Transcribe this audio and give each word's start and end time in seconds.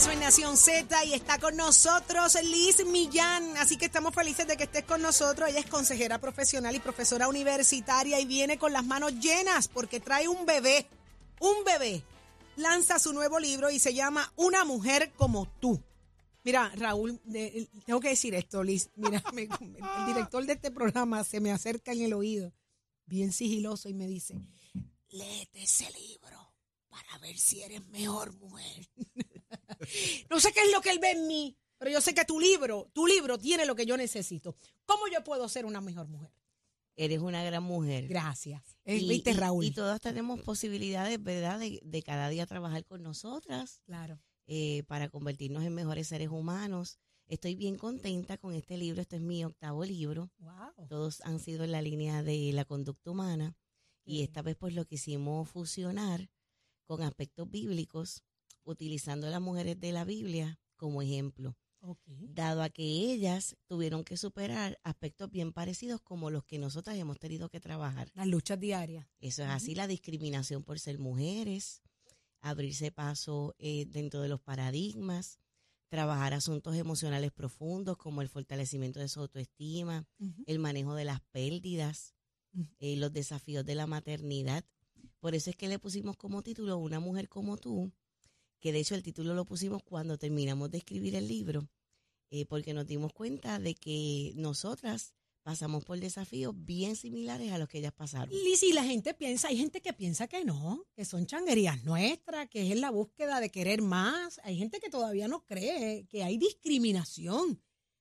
Regreso 0.00 0.12
en 0.12 0.20
Nación 0.20 0.56
Z 0.56 1.04
y 1.04 1.12
está 1.12 1.38
con 1.38 1.56
nosotros 1.56 2.38
Liz 2.42 2.86
Millán. 2.86 3.56
Así 3.58 3.76
que 3.76 3.84
estamos 3.84 4.14
felices 4.14 4.46
de 4.46 4.56
que 4.56 4.64
estés 4.64 4.84
con 4.84 5.02
nosotros. 5.02 5.50
Ella 5.50 5.60
es 5.60 5.66
consejera 5.66 6.18
profesional 6.18 6.74
y 6.74 6.78
profesora 6.78 7.28
universitaria 7.28 8.18
y 8.18 8.24
viene 8.24 8.56
con 8.56 8.72
las 8.72 8.84
manos 8.84 9.12
llenas 9.20 9.68
porque 9.68 10.00
trae 10.00 10.26
un 10.26 10.46
bebé. 10.46 10.86
Un 11.40 11.64
bebé. 11.64 12.02
Lanza 12.56 12.98
su 12.98 13.12
nuevo 13.12 13.38
libro 13.38 13.68
y 13.68 13.78
se 13.78 13.92
llama 13.92 14.32
Una 14.36 14.64
mujer 14.64 15.12
como 15.16 15.46
tú. 15.60 15.82
Mira, 16.44 16.72
Raúl, 16.76 17.20
tengo 17.84 18.00
que 18.00 18.08
decir 18.08 18.34
esto, 18.34 18.62
Liz. 18.62 18.88
Mira, 18.96 19.22
el 19.32 20.06
director 20.06 20.46
de 20.46 20.54
este 20.54 20.70
programa 20.70 21.24
se 21.24 21.40
me 21.40 21.52
acerca 21.52 21.92
en 21.92 22.02
el 22.02 22.14
oído, 22.14 22.54
bien 23.04 23.32
sigiloso, 23.32 23.90
y 23.90 23.94
me 23.94 24.06
dice, 24.06 24.40
léete 25.10 25.64
ese 25.64 25.90
libro 25.90 26.54
para 26.88 27.18
ver 27.18 27.36
si 27.36 27.60
eres 27.60 27.86
mejor 27.88 28.32
mujer. 28.38 28.88
no 30.30 30.40
sé 30.40 30.52
qué 30.52 30.60
es 30.62 30.72
lo 30.72 30.80
que 30.80 30.90
él 30.90 30.98
ve 30.98 31.12
en 31.12 31.26
mí, 31.26 31.56
pero 31.78 31.90
yo 31.90 32.00
sé 32.00 32.14
que 32.14 32.24
tu 32.24 32.38
libro, 32.40 32.90
tu 32.92 33.06
libro 33.06 33.38
tiene 33.38 33.64
lo 33.66 33.74
que 33.74 33.86
yo 33.86 33.96
necesito. 33.96 34.56
¿Cómo 34.84 35.08
yo 35.08 35.22
puedo 35.24 35.48
ser 35.48 35.64
una 35.66 35.80
mejor 35.80 36.08
mujer? 36.08 36.30
Eres 36.96 37.20
una 37.20 37.42
gran 37.42 37.62
mujer. 37.62 38.08
Gracias. 38.08 38.76
Eh, 38.84 38.96
Y- 38.98 39.08
¿Viste, 39.08 39.32
Raúl? 39.32 39.64
Y 39.64 39.70
todas 39.70 40.00
tenemos 40.00 40.40
posibilidades, 40.42 41.22
¿verdad?, 41.22 41.58
de, 41.58 41.80
de 41.82 42.02
cada 42.02 42.28
día 42.28 42.46
trabajar 42.46 42.84
con 42.84 43.02
nosotras 43.02 43.80
claro. 43.86 44.20
eh, 44.46 44.82
para 44.86 45.08
convertirnos 45.08 45.64
en 45.64 45.74
mejores 45.74 46.08
seres 46.08 46.28
humanos. 46.28 46.98
Estoy 47.26 47.54
bien 47.54 47.76
contenta 47.78 48.36
con 48.38 48.54
este 48.54 48.76
libro. 48.76 49.00
Este 49.00 49.16
es 49.16 49.22
mi 49.22 49.44
octavo 49.44 49.84
libro. 49.84 50.30
Wow. 50.38 50.88
Todos 50.88 51.20
han 51.22 51.38
sido 51.38 51.64
en 51.64 51.70
la 51.72 51.80
línea 51.80 52.22
de 52.22 52.52
la 52.52 52.64
conducta 52.66 53.12
humana. 53.12 53.56
Y 54.04 54.22
esta 54.22 54.42
vez, 54.42 54.56
pues, 54.56 54.74
lo 54.74 54.84
quisimos 54.84 55.48
fusionar 55.48 56.28
con 56.84 57.02
aspectos 57.02 57.48
bíblicos, 57.48 58.24
utilizando 58.64 59.26
a 59.26 59.30
las 59.30 59.40
mujeres 59.40 59.78
de 59.78 59.92
la 59.92 60.04
Biblia 60.04 60.58
como 60.76 61.02
ejemplo. 61.02 61.56
Dado 62.06 62.62
a 62.62 62.68
que 62.68 62.82
ellas 62.82 63.56
tuvieron 63.66 64.04
que 64.04 64.18
superar 64.18 64.78
aspectos 64.82 65.30
bien 65.30 65.52
parecidos 65.52 66.00
como 66.02 66.30
los 66.30 66.44
que 66.44 66.58
nosotras 66.58 66.96
hemos 66.96 67.18
tenido 67.18 67.48
que 67.48 67.58
trabajar. 67.58 68.10
Las 68.14 68.26
luchas 68.26 68.60
diarias. 68.60 69.06
Eso 69.18 69.42
es 69.42 69.48
así, 69.48 69.74
la 69.74 69.86
discriminación 69.86 70.62
por 70.62 70.78
ser 70.78 70.98
mujeres, 70.98 71.82
abrirse 72.40 72.92
paso 72.92 73.54
eh, 73.58 73.86
dentro 73.86 74.20
de 74.20 74.28
los 74.28 74.40
paradigmas, 74.40 75.38
trabajar 75.88 76.34
asuntos 76.34 76.76
emocionales 76.76 77.32
profundos 77.32 77.96
como 77.96 78.20
el 78.22 78.28
fortalecimiento 78.28 79.00
de 79.00 79.08
su 79.08 79.20
autoestima, 79.20 80.06
el 80.46 80.58
manejo 80.58 80.94
de 80.94 81.04
las 81.04 81.20
pérdidas, 81.32 82.14
eh, 82.78 82.96
los 82.96 83.12
desafíos 83.12 83.64
de 83.64 83.74
la 83.74 83.86
maternidad. 83.86 84.64
Por 85.18 85.34
eso 85.34 85.50
es 85.50 85.56
que 85.56 85.68
le 85.68 85.78
pusimos 85.78 86.16
como 86.16 86.42
título 86.42 86.78
Una 86.78 87.00
mujer 87.00 87.28
como 87.28 87.56
tú, 87.56 87.92
que 88.60 88.72
de 88.72 88.80
hecho 88.80 88.94
el 88.94 89.02
título 89.02 89.34
lo 89.34 89.44
pusimos 89.44 89.82
cuando 89.82 90.18
terminamos 90.18 90.70
de 90.70 90.78
escribir 90.78 91.16
el 91.16 91.26
libro, 91.26 91.68
eh, 92.30 92.46
porque 92.46 92.74
nos 92.74 92.86
dimos 92.86 93.12
cuenta 93.12 93.58
de 93.58 93.74
que 93.74 94.32
nosotras 94.36 95.14
pasamos 95.42 95.84
por 95.84 95.98
desafíos 95.98 96.54
bien 96.56 96.96
similares 96.96 97.50
a 97.52 97.58
los 97.58 97.68
que 97.68 97.78
ellas 97.78 97.92
pasaron. 97.92 98.28
Liz, 98.30 98.62
y 98.62 98.72
la 98.72 98.84
gente 98.84 99.14
piensa, 99.14 99.48
hay 99.48 99.56
gente 99.56 99.80
que 99.80 99.92
piensa 99.92 100.28
que 100.28 100.44
no, 100.44 100.86
que 100.94 101.04
son 101.04 101.26
changuerías 101.26 101.82
nuestras, 101.84 102.48
que 102.48 102.70
es 102.70 102.78
la 102.78 102.90
búsqueda 102.90 103.40
de 103.40 103.50
querer 103.50 103.82
más. 103.82 104.40
Hay 104.44 104.56
gente 104.56 104.80
que 104.80 104.90
todavía 104.90 105.28
no 105.28 105.44
cree 105.44 106.06
que 106.06 106.22
hay 106.22 106.36
discriminación 106.36 107.60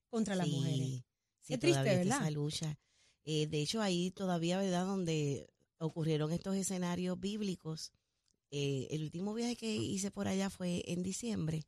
contra 0.10 0.36
las 0.36 0.48
mujeres. 0.48 1.04
sí, 1.42 1.54
Qué 1.54 1.58
triste, 1.58 1.84
¿verdad? 1.84 2.22
esa 2.22 2.32
lucha. 2.32 2.78
Eh, 3.24 3.48
de 3.48 3.62
hecho, 3.62 3.82
ahí 3.82 4.12
todavía, 4.12 4.58
¿verdad? 4.58 4.86
Donde 4.86 5.50
ocurrieron 5.78 6.32
estos 6.32 6.56
escenarios 6.56 7.20
bíblicos. 7.20 7.92
Eh, 8.52 8.88
el 8.92 9.04
último 9.04 9.34
viaje 9.34 9.56
que 9.56 9.76
hice 9.76 10.12
por 10.12 10.28
allá 10.28 10.50
fue 10.50 10.84
en 10.88 11.04
diciembre 11.04 11.64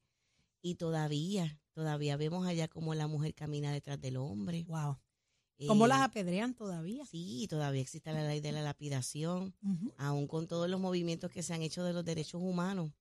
y 0.61 0.75
todavía, 0.75 1.59
todavía 1.73 2.17
vemos 2.17 2.45
allá 2.47 2.67
como 2.67 2.93
la 2.95 3.07
mujer 3.07 3.33
camina 3.33 3.71
detrás 3.71 3.99
del 3.99 4.17
hombre. 4.17 4.63
Wow. 4.67 4.97
¿Cómo 5.67 5.85
Eh, 5.85 5.89
las 5.89 6.01
apedrean 6.01 6.53
todavía? 6.55 7.05
Sí, 7.05 7.45
todavía 7.49 7.81
existe 7.81 8.11
la 8.11 8.27
ley 8.27 8.39
de 8.39 8.51
la 8.51 8.61
lapidación, 8.61 9.53
Ujú, 9.63 9.91
aún 9.97 10.27
con 10.27 10.47
todos 10.47 10.69
los 10.69 10.79
movimientos 10.79 11.31
que 11.31 11.43
se 11.43 11.53
han 11.53 11.61
hecho 11.61 11.83
de 11.83 11.93
los 11.93 12.03
derechos 12.03 12.41
humanos. 12.41 12.91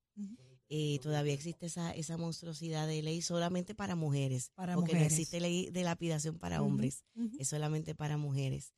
eh, 0.68 0.98
todavía 1.02 1.32
existe 1.34 1.66
esa, 1.66 1.90
esa 1.92 2.16
monstruosidad 2.16 2.86
de 2.86 3.02
ley 3.02 3.22
solamente 3.22 3.74
para 3.74 3.96
mujeres. 3.96 4.50
Para 4.54 4.74
porque 4.76 4.92
mujeres. 4.92 5.10
no 5.10 5.16
existe 5.16 5.40
ley 5.40 5.70
de 5.70 5.82
lapidación 5.82 6.38
para 6.38 6.62
hombres, 6.62 7.04
es 7.38 7.48
solamente 7.48 7.94
para 7.94 8.16
mujeres. 8.16 8.72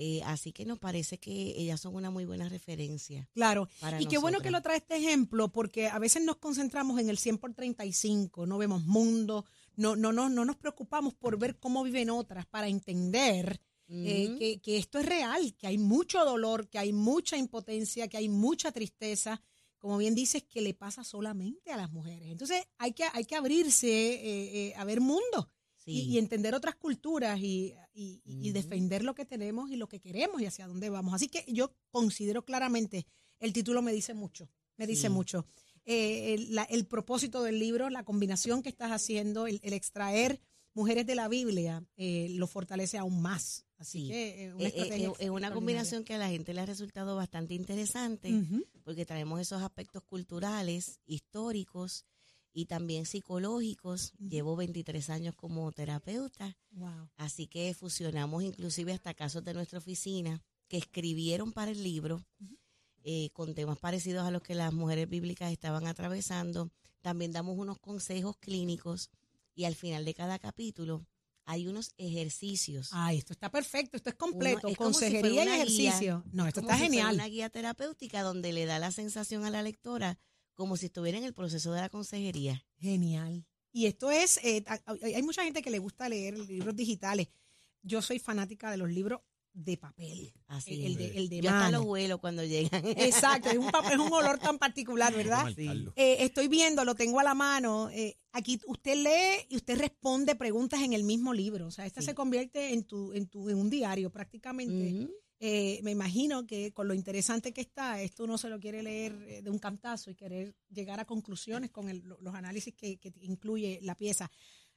Eh, 0.00 0.22
así 0.24 0.52
que 0.52 0.64
nos 0.64 0.78
parece 0.78 1.18
que 1.18 1.54
ellas 1.56 1.80
son 1.80 1.96
una 1.96 2.08
muy 2.08 2.24
buena 2.24 2.48
referencia. 2.48 3.28
Claro. 3.34 3.68
Y 3.98 4.06
qué 4.06 4.16
bueno 4.16 4.40
que 4.40 4.52
lo 4.52 4.62
trae 4.62 4.76
este 4.76 4.94
ejemplo, 4.94 5.48
porque 5.50 5.88
a 5.88 5.98
veces 5.98 6.22
nos 6.22 6.36
concentramos 6.36 7.00
en 7.00 7.08
el 7.08 7.18
100 7.18 7.38
por 7.38 7.52
35, 7.52 8.46
no 8.46 8.58
vemos 8.58 8.84
mundo, 8.84 9.44
no, 9.74 9.96
no, 9.96 10.12
no, 10.12 10.28
no 10.28 10.44
nos 10.44 10.54
preocupamos 10.54 11.14
por 11.14 11.36
ver 11.36 11.58
cómo 11.58 11.82
viven 11.82 12.10
otras, 12.10 12.46
para 12.46 12.68
entender 12.68 13.60
eh, 13.88 14.36
que, 14.38 14.60
que 14.60 14.78
esto 14.78 15.00
es 15.00 15.06
real, 15.06 15.56
que 15.56 15.66
hay 15.66 15.78
mucho 15.78 16.24
dolor, 16.24 16.68
que 16.68 16.78
hay 16.78 16.92
mucha 16.92 17.36
impotencia, 17.36 18.06
que 18.06 18.18
hay 18.18 18.28
mucha 18.28 18.70
tristeza, 18.70 19.42
como 19.78 19.98
bien 19.98 20.14
dices, 20.14 20.44
que 20.44 20.60
le 20.60 20.74
pasa 20.74 21.02
solamente 21.02 21.72
a 21.72 21.76
las 21.76 21.90
mujeres. 21.90 22.30
Entonces 22.30 22.68
hay 22.78 22.92
que, 22.92 23.02
hay 23.12 23.24
que 23.24 23.34
abrirse 23.34 23.88
eh, 23.88 24.68
eh, 24.68 24.74
a 24.76 24.84
ver 24.84 25.00
mundo 25.00 25.50
Sí. 25.94 26.02
y 26.10 26.18
entender 26.18 26.54
otras 26.54 26.74
culturas 26.76 27.38
y, 27.40 27.74
y- 27.94 28.50
defender 28.52 29.02
lo 29.04 29.14
que 29.14 29.24
tenemos 29.24 29.70
y 29.70 29.76
lo 29.76 29.88
que 29.88 30.00
queremos 30.00 30.40
y 30.40 30.46
hacia 30.46 30.66
dónde 30.66 30.90
vamos. 30.90 31.14
Así 31.14 31.28
que 31.28 31.44
yo 31.48 31.72
considero 31.90 32.44
claramente, 32.44 33.06
el 33.40 33.52
título 33.52 33.82
me 33.82 33.92
dice 33.92 34.14
mucho, 34.14 34.48
me 34.76 34.86
dice 34.86 35.08
mucho. 35.08 35.46
Eh, 35.84 36.34
el, 36.34 36.54
la- 36.54 36.64
el 36.64 36.86
propósito 36.86 37.42
del 37.42 37.58
libro, 37.58 37.88
la 37.90 38.04
combinación 38.04 38.62
que 38.62 38.68
estás 38.68 38.90
haciendo, 38.92 39.46
el, 39.46 39.60
el 39.62 39.72
extraer 39.72 40.40
mujeres 40.74 41.06
de 41.06 41.14
la 41.14 41.28
Biblia, 41.28 41.82
eh, 41.96 42.28
lo 42.30 42.46
fortalece 42.46 42.98
aún 42.98 43.20
más. 43.22 43.64
Así 43.78 44.02
Sí. 44.02 44.08
que 44.08 44.44
eh, 44.44 44.52
una 44.54 44.68
Eh, 44.68 45.12
es 45.18 45.30
una 45.30 45.52
combinación 45.52 46.04
que 46.04 46.14
a 46.14 46.18
la 46.18 46.28
gente 46.28 46.52
le 46.52 46.60
ha 46.60 46.66
resultado 46.66 47.16
bastante 47.16 47.54
interesante 47.54 48.32
porque 48.84 49.06
traemos 49.06 49.40
esos 49.40 49.62
aspectos 49.62 50.02
culturales, 50.02 51.00
históricos 51.06 52.04
y 52.52 52.66
también 52.66 53.06
psicológicos. 53.06 54.12
Llevo 54.18 54.56
23 54.56 55.10
años 55.10 55.34
como 55.34 55.70
terapeuta 55.72 56.56
Wow. 56.72 57.08
Así 57.16 57.46
que 57.46 57.74
fusionamos 57.74 58.42
inclusive 58.42 58.92
hasta 58.92 59.14
casos 59.14 59.42
de 59.44 59.54
nuestra 59.54 59.78
oficina 59.78 60.42
que 60.68 60.76
escribieron 60.78 61.52
para 61.52 61.70
el 61.70 61.82
libro 61.82 62.24
eh, 63.04 63.30
con 63.32 63.54
temas 63.54 63.78
parecidos 63.78 64.26
a 64.26 64.30
los 64.30 64.42
que 64.42 64.54
las 64.54 64.72
mujeres 64.72 65.08
bíblicas 65.08 65.50
estaban 65.50 65.86
atravesando. 65.86 66.70
También 67.00 67.32
damos 67.32 67.56
unos 67.58 67.78
consejos 67.78 68.36
clínicos 68.38 69.10
y 69.54 69.64
al 69.64 69.74
final 69.74 70.04
de 70.04 70.14
cada 70.14 70.38
capítulo 70.38 71.06
hay 71.46 71.66
unos 71.66 71.92
ejercicios. 71.96 72.90
Ay, 72.92 73.16
esto 73.18 73.32
está 73.32 73.50
perfecto, 73.50 73.96
esto 73.96 74.10
es 74.10 74.16
completo, 74.16 74.58
Uno- 74.64 74.68
es 74.68 74.74
si 74.74 74.76
consejería 74.76 75.30
y 75.30 75.46
una 75.46 75.64
guía, 75.64 75.64
ejercicio. 75.64 76.24
no, 76.32 76.46
esto 76.46 76.60
está 76.60 76.76
si 76.76 76.82
genial. 76.84 77.14
Una 77.14 77.26
guía 77.26 77.48
terapéutica 77.48 78.22
donde 78.22 78.52
le 78.52 78.66
da 78.66 78.78
la 78.78 78.92
sensación 78.92 79.44
a 79.46 79.50
la 79.50 79.62
lectora 79.62 80.18
como 80.58 80.76
si 80.76 80.86
estuviera 80.86 81.16
en 81.16 81.22
el 81.24 81.32
proceso 81.34 81.72
de 81.72 81.80
la 81.80 81.88
consejería. 81.88 82.66
Genial. 82.80 83.46
Y 83.70 83.86
esto 83.86 84.10
es, 84.10 84.38
eh, 84.42 84.64
hay 85.14 85.22
mucha 85.22 85.44
gente 85.44 85.62
que 85.62 85.70
le 85.70 85.78
gusta 85.78 86.08
leer 86.08 86.36
libros 86.36 86.74
digitales. 86.74 87.28
Yo 87.82 88.02
soy 88.02 88.18
fanática 88.18 88.68
de 88.72 88.76
los 88.76 88.90
libros 88.90 89.20
de 89.52 89.76
papel. 89.76 90.34
Así 90.48 90.84
el, 90.84 90.92
es. 90.92 90.98
de, 90.98 91.16
el 91.18 91.28
de 91.28 91.40
Yo 91.42 91.50
hasta 91.50 91.70
los 91.70 91.84
vuelo 91.84 92.18
cuando 92.20 92.42
llegan. 92.44 92.84
Exacto, 92.84 93.50
es 93.50 93.56
un, 93.58 93.70
papel, 93.70 93.92
es 93.92 93.98
un 94.00 94.12
olor 94.12 94.40
tan 94.40 94.58
particular, 94.58 95.14
¿verdad? 95.14 95.46
Sí. 95.54 95.68
Eh, 95.94 96.16
estoy 96.24 96.48
viendo, 96.48 96.84
lo 96.84 96.96
tengo 96.96 97.20
a 97.20 97.24
la 97.24 97.34
mano. 97.34 97.88
eh, 97.90 98.16
aquí 98.32 98.60
usted 98.66 98.96
lee 98.96 99.46
y 99.48 99.56
usted 99.56 99.78
responde 99.78 100.34
preguntas 100.34 100.82
en 100.82 100.92
el 100.92 101.04
mismo 101.04 101.32
libro. 101.32 101.68
O 101.68 101.70
sea, 101.70 101.86
esta 101.86 102.00
Sí. 102.00 102.06
se 102.06 102.14
convierte 102.16 102.72
en 102.72 102.82
tu, 102.82 103.12
en 103.12 103.28
tu, 103.28 103.48
en 103.48 103.58
un 103.58 103.70
diario 103.70 104.10
prácticamente. 104.10 105.04
Ujú. 105.04 105.12
Eh, 105.40 105.78
me 105.84 105.92
imagino 105.92 106.46
que 106.46 106.72
con 106.72 106.88
lo 106.88 106.94
interesante 106.94 107.52
que 107.52 107.60
está, 107.60 108.02
esto 108.02 108.24
uno 108.24 108.38
se 108.38 108.48
lo 108.48 108.58
quiere 108.58 108.82
leer 108.82 109.12
eh, 109.28 109.42
de 109.42 109.50
un 109.50 109.58
cantazo 109.60 110.10
y 110.10 110.16
querer 110.16 110.56
llegar 110.68 110.98
a 110.98 111.04
conclusiones 111.04 111.70
con 111.70 111.88
el- 111.88 112.00
lo- 112.00 112.18
los 112.20 112.34
análisis 112.34 112.74
que, 112.74 112.98
que 112.98 113.12
incluye 113.20 113.78
la 113.82 113.94
pieza. 113.94 114.30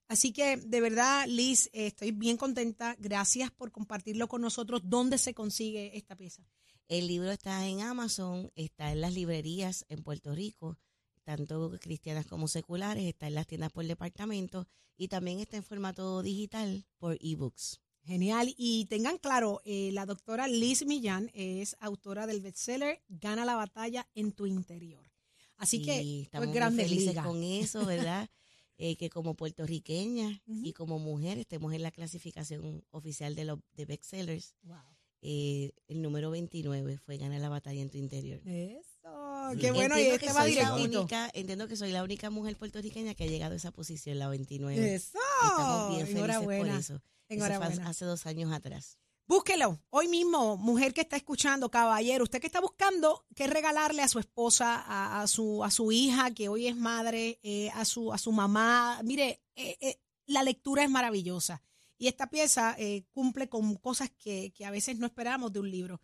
Así 0.08 0.32
que, 0.34 0.58
de 0.58 0.82
verdad, 0.82 1.26
Liz, 1.28 1.68
eh, 1.74 1.88
estoy 1.88 2.12
bien 2.12 2.38
contenta. 2.38 2.96
Gracias 3.00 3.50
por 3.50 3.72
compartirlo 3.72 4.28
con 4.28 4.42
nosotros. 4.42 4.82
¿Dónde 4.84 5.18
se 5.18 5.34
consigue 5.34 5.98
esta 5.98 6.16
pieza? 6.16 6.44
El 6.88 7.08
libro 7.08 7.32
está 7.32 7.66
en 7.68 7.82
Amazon, 7.82 8.52
está 8.56 8.92
en 8.92 9.02
las 9.02 9.14
librerías 9.14 9.86
en 9.88 10.04
Puerto 10.04 10.36
Rico, 10.36 10.78
tanto 11.24 11.72
cristianas 11.80 12.26
como 12.28 12.48
seculares, 12.48 13.06
está 13.06 13.28
en 13.28 13.36
las 13.36 13.48
tiendas 13.48 13.72
por 13.72 13.86
departamento 13.86 14.68
y 14.98 15.08
también 15.08 15.40
está 15.40 15.56
en 15.58 15.64
formato 15.64 16.22
digital 16.22 16.86
por 16.98 17.18
ebooks. 17.22 17.80
Genial. 18.04 18.54
Y 18.58 18.86
tengan 18.86 19.18
claro, 19.18 19.62
eh, 19.66 19.92
la 19.94 20.06
doctora 20.06 20.48
Liz 20.48 20.86
Millán 20.86 21.30
es 21.34 21.76
autora 21.80 22.28
del 22.28 22.42
bestseller 22.42 23.02
Gana 23.10 23.46
la 23.46 23.56
batalla 23.56 24.08
en 24.16 24.32
tu 24.32 24.46
interior. 24.46 25.06
Así 25.58 25.78
Y 25.78 25.86
que, 25.86 26.22
estamos 26.24 26.50
pues, 26.50 26.72
muy 26.72 26.84
felices 26.84 27.16
con 27.24 27.44
eso, 27.44 27.86
¿verdad? 27.86 28.30
Eh, 28.78 28.96
que 28.96 29.12
como 29.12 29.36
puertorriqueña 29.36 30.42
y 30.48 30.74
como 30.74 30.98
mujer 30.98 31.38
estemos 31.38 31.72
en 31.74 31.84
la 31.84 31.92
clasificación 31.92 32.84
oficial 32.90 33.36
de 33.36 33.46
los 33.46 33.60
de 33.76 33.86
bestsellers. 33.86 34.56
Wow. 34.64 34.78
Eh, 35.22 35.72
el 35.88 36.02
número 36.02 36.32
29 36.32 36.98
fue 36.98 37.18
Gana 37.18 37.38
la 37.38 37.50
batalla 37.50 37.80
en 37.82 37.92
tu 37.92 38.00
interior. 38.00 38.42
Eso. 38.48 39.52
Qué 39.60 39.72
bueno. 39.72 40.00
Y 40.00 40.02
Entiendo 40.02 40.16
este 40.16 40.26
que 40.26 40.34
va 40.34 40.42
soy 40.42 40.56
la 40.56 40.76
directito. 40.76 41.00
única, 41.02 41.30
entiendo 41.36 41.68
que 41.68 41.76
soy 41.76 41.92
la 41.92 42.04
única 42.04 42.32
mujer 42.32 42.58
puertorriqueña 42.58 43.14
que 43.14 43.26
ha 43.26 43.28
llegado 43.28 43.54
a 43.54 43.58
esa 43.58 43.72
posición, 43.72 44.18
la 44.18 44.30
29. 44.30 44.96
Eso. 44.96 45.20
Estamos 45.44 45.96
bien 45.96 46.08
felices 46.08 46.40
por 46.40 46.68
eso. 46.68 47.02
Enhorabuena. 47.32 47.88
hace 47.88 48.06
dos 48.06 48.26
años 48.26 48.52
atrás. 48.52 48.98
Búsquelo 49.28 49.80
hoy 49.92 50.10
mismo, 50.10 50.58
mujer 50.58 50.94
que 50.94 51.02
está 51.02 51.16
escuchando, 51.16 51.72
caballero, 51.72 52.26
usted 52.26 52.42
que 52.42 52.48
está 52.48 52.60
buscando 52.60 53.26
qué 53.34 53.48
regalarle 53.48 54.02
a 54.02 54.10
su 54.10 54.20
esposa, 54.20 54.76
a, 54.76 55.22
a 55.22 55.28
su, 55.28 55.64
a 55.64 55.72
su 55.72 55.92
hija 55.94 56.32
que 56.32 56.50
hoy 56.50 56.68
es 56.68 56.76
madre, 56.76 57.40
eh, 57.42 57.70
a, 57.74 57.86
su, 57.86 58.12
a 58.12 58.18
su 58.18 58.34
mamá. 58.34 59.00
Mire, 59.04 59.42
eh, 59.56 59.78
eh, 59.80 60.02
la 60.26 60.44
lectura 60.44 60.84
es 60.84 60.90
maravillosa 60.90 61.64
y 61.98 62.08
esta 62.08 62.30
pieza 62.30 62.76
cumple 63.14 63.48
con 63.48 63.76
cosas 63.76 64.12
que, 64.18 64.52
que 64.54 64.66
a 64.66 64.72
veces 64.72 64.98
no 64.98 65.06
esperamos 65.06 65.54
de 65.54 65.60
un 65.62 65.72
libro. 65.72 66.02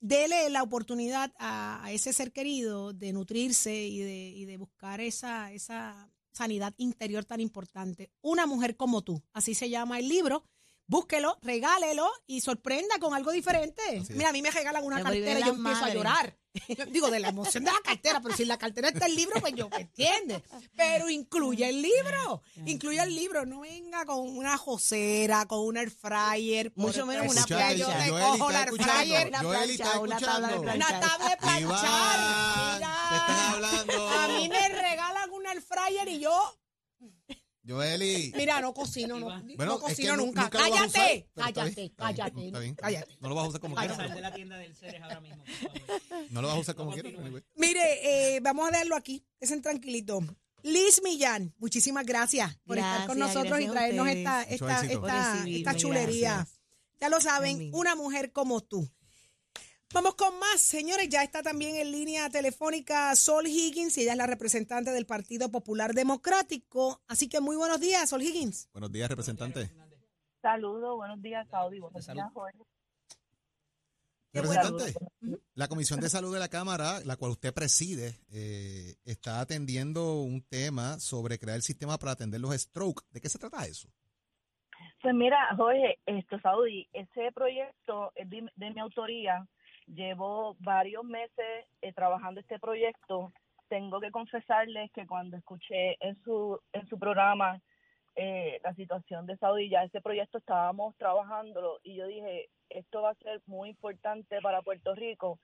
Dele 0.00 0.48
la 0.48 0.62
oportunidad 0.62 1.34
a, 1.38 1.84
a 1.84 1.92
ese 1.92 2.12
ser 2.12 2.32
querido 2.32 2.92
de 2.92 3.12
nutrirse 3.12 3.74
y 3.74 3.98
de, 3.98 4.28
y 4.28 4.44
de 4.44 4.56
buscar 4.56 5.00
esa, 5.00 5.52
esa 5.52 6.10
sanidad 6.32 6.72
interior 6.78 7.24
tan 7.24 7.40
importante. 7.40 8.10
Una 8.22 8.46
mujer 8.46 8.76
como 8.76 9.02
tú, 9.02 9.22
así 9.32 9.54
se 9.54 9.68
llama 9.70 9.98
el 9.98 10.08
libro. 10.08 10.44
Búsquelo, 10.86 11.38
regálelo 11.42 12.10
y 12.26 12.40
sorprenda 12.42 12.98
con 12.98 13.14
algo 13.14 13.32
diferente. 13.32 13.82
Mira, 14.10 14.28
a 14.28 14.32
mí 14.32 14.42
me 14.42 14.50
regalan 14.50 14.84
una 14.84 14.96
Me 14.96 15.02
cartera 15.02 15.40
y 15.40 15.44
yo 15.44 15.54
empiezo 15.54 15.84
a 15.84 15.94
llorar. 15.94 16.36
Yo 16.68 16.86
digo, 16.86 17.10
de 17.10 17.18
la 17.18 17.30
emoción 17.30 17.64
de 17.64 17.72
la 17.72 17.80
cartera, 17.82 18.20
pero 18.20 18.36
si 18.36 18.42
en 18.42 18.48
la 18.48 18.58
cartera 18.58 18.88
está 18.88 19.06
el 19.06 19.16
libro, 19.16 19.40
pues 19.40 19.54
yo, 19.56 19.68
¿me 19.70 19.78
entiendes? 19.78 20.40
Pero 20.76 21.10
incluye 21.10 21.68
el 21.68 21.82
libro, 21.82 22.42
incluye 22.64 23.02
el 23.02 23.12
libro, 23.12 23.44
no 23.44 23.60
venga 23.60 24.04
con 24.06 24.20
una 24.36 24.56
josera, 24.56 25.46
con 25.46 25.58
un 25.66 25.76
air 25.76 25.90
fryer. 25.90 26.72
Mucho 26.76 27.06
menos 27.06 27.26
una 27.28 27.40
Escuchaste, 27.40 27.78
yo 27.78 27.88
te 27.88 28.08
cojo 28.08 28.52
la 28.52 28.62
air 28.62 28.72
fryer, 28.72 29.28
una 29.28 29.40
plancha, 29.40 29.84
tabla 29.84 30.48
de 30.48 30.60
planchar. 30.60 30.76
una 30.76 31.00
tabla 31.00 31.28
de 31.28 31.36
planchar. 31.38 32.18
Mira. 32.74 32.96
te 33.10 33.16
están 33.16 33.54
hablando. 33.54 34.08
A 34.10 34.28
mí 34.28 34.48
me 34.48 34.68
regalan 34.68 35.30
un 35.32 35.46
air 35.48 35.60
fryer 35.60 36.08
y 36.08 36.20
yo, 36.20 36.56
Joeli. 37.66 38.32
mira, 38.36 38.60
no 38.60 38.74
cocino, 38.74 39.18
no, 39.18 39.26
Bueno, 39.26 39.42
no 39.64 39.74
es 39.74 39.80
que 39.80 40.02
cocino 40.02 40.16
nu- 40.16 40.26
nunca. 40.26 40.42
usar, 40.46 40.50
Cállate, 40.50 41.28
cállate, 41.34 41.70
bien, 41.74 41.86
está 41.90 42.10
bien, 42.10 42.74
cállate, 42.74 42.74
cállate. 42.76 43.16
No 43.20 43.28
lo 43.28 43.34
vas 43.34 43.44
a 43.44 43.48
usar 43.48 43.60
como 43.60 43.74
quieras. 43.76 43.96
Sal 43.96 44.14
de 44.14 44.20
la 44.20 44.34
tienda 44.34 44.58
del 44.58 44.74
Ceres 44.74 45.02
ahora 45.02 45.20
mismo. 45.20 45.44
por 45.44 45.54
favor. 45.54 46.26
No 46.30 46.42
lo 46.42 46.48
vas 46.48 46.56
a 46.56 46.60
usar 46.60 46.74
como 46.74 46.92
quieras. 46.92 47.12
Mire, 47.54 48.34
eh, 48.36 48.40
vamos 48.40 48.68
a 48.68 48.70
leerlo 48.70 48.96
aquí, 48.96 49.24
estén 49.40 49.62
tranquilito. 49.62 50.20
Liz 50.62 51.02
Millán, 51.02 51.54
muchísimas 51.58 52.06
gracias 52.06 52.56
por 52.66 52.78
estar 52.78 53.06
con 53.06 53.18
nosotros 53.18 53.60
y 53.60 53.66
traernos 53.68 54.08
esta, 54.08 54.42
esta, 54.44 54.82
esta, 54.84 55.74
chulería. 55.74 56.34
gracias. 56.36 56.60
Ya 57.00 57.08
lo 57.10 57.20
saben, 57.20 57.70
una 57.74 57.94
mujer 57.96 58.32
como 58.32 58.62
tú. 58.62 58.88
Vamos 59.92 60.14
con 60.14 60.38
más, 60.38 60.60
señores. 60.60 61.08
Ya 61.08 61.22
está 61.22 61.42
también 61.42 61.76
en 61.76 61.92
línea 61.92 62.28
telefónica 62.30 63.14
Sol 63.14 63.46
Higgins 63.46 63.96
y 63.98 64.02
ella 64.02 64.12
es 64.12 64.18
la 64.18 64.26
representante 64.26 64.90
del 64.90 65.06
Partido 65.06 65.50
Popular 65.50 65.92
Democrático. 65.94 67.02
Así 67.06 67.28
que 67.28 67.40
muy 67.40 67.56
buenos 67.56 67.80
días, 67.80 68.08
Sol 68.08 68.22
Higgins. 68.22 68.68
Buenos 68.72 68.90
días, 68.90 69.08
representante. 69.08 69.70
Saludos, 70.42 70.96
buenos 70.96 71.22
días, 71.22 71.46
Saudi. 71.48 71.78
Buenos 71.80 72.06
días, 72.06 72.32
Jorge. 72.32 72.58
Representante, 74.34 74.94
la 75.54 75.68
Comisión 75.68 76.00
de 76.00 76.08
Salud 76.08 76.34
de 76.34 76.40
la 76.40 76.48
Cámara, 76.48 76.98
la 77.04 77.16
cual 77.16 77.30
usted 77.30 77.54
preside, 77.54 78.18
eh, 78.32 78.96
está 79.04 79.38
atendiendo 79.38 80.22
un 80.22 80.42
tema 80.42 80.98
sobre 80.98 81.38
crear 81.38 81.54
el 81.54 81.62
sistema 81.62 81.98
para 81.98 82.12
atender 82.12 82.40
los 82.40 82.52
stroke. 82.52 83.04
¿De 83.12 83.20
qué 83.20 83.28
se 83.28 83.38
trata 83.38 83.64
eso? 83.64 83.88
Pues 85.00 85.14
mira, 85.14 85.54
Jorge, 85.56 86.00
esto, 86.04 86.40
Saudi, 86.40 86.88
ese 86.92 87.30
proyecto 87.32 88.10
es 88.16 88.28
de, 88.28 88.50
de 88.56 88.70
mi 88.72 88.80
autoría. 88.80 89.46
Llevo 89.86 90.56
varios 90.60 91.04
meses 91.04 91.66
eh, 91.82 91.92
trabajando 91.92 92.40
este 92.40 92.58
proyecto. 92.58 93.32
Tengo 93.68 94.00
que 94.00 94.10
confesarles 94.10 94.90
que 94.92 95.06
cuando 95.06 95.36
escuché 95.36 95.96
en 96.00 96.16
su, 96.22 96.60
en 96.72 96.86
su 96.88 96.98
programa 96.98 97.60
eh, 98.16 98.60
la 98.62 98.74
situación 98.74 99.26
de 99.26 99.36
Saudi, 99.36 99.68
ya 99.68 99.82
ese 99.84 100.00
proyecto 100.00 100.38
estábamos 100.38 100.96
trabajándolo 100.96 101.80
y 101.82 101.96
yo 101.96 102.06
dije, 102.06 102.48
esto 102.68 103.02
va 103.02 103.10
a 103.10 103.14
ser 103.16 103.40
muy 103.46 103.70
importante 103.70 104.40
para 104.40 104.62
Puerto 104.62 104.94
Rico. 104.94 105.38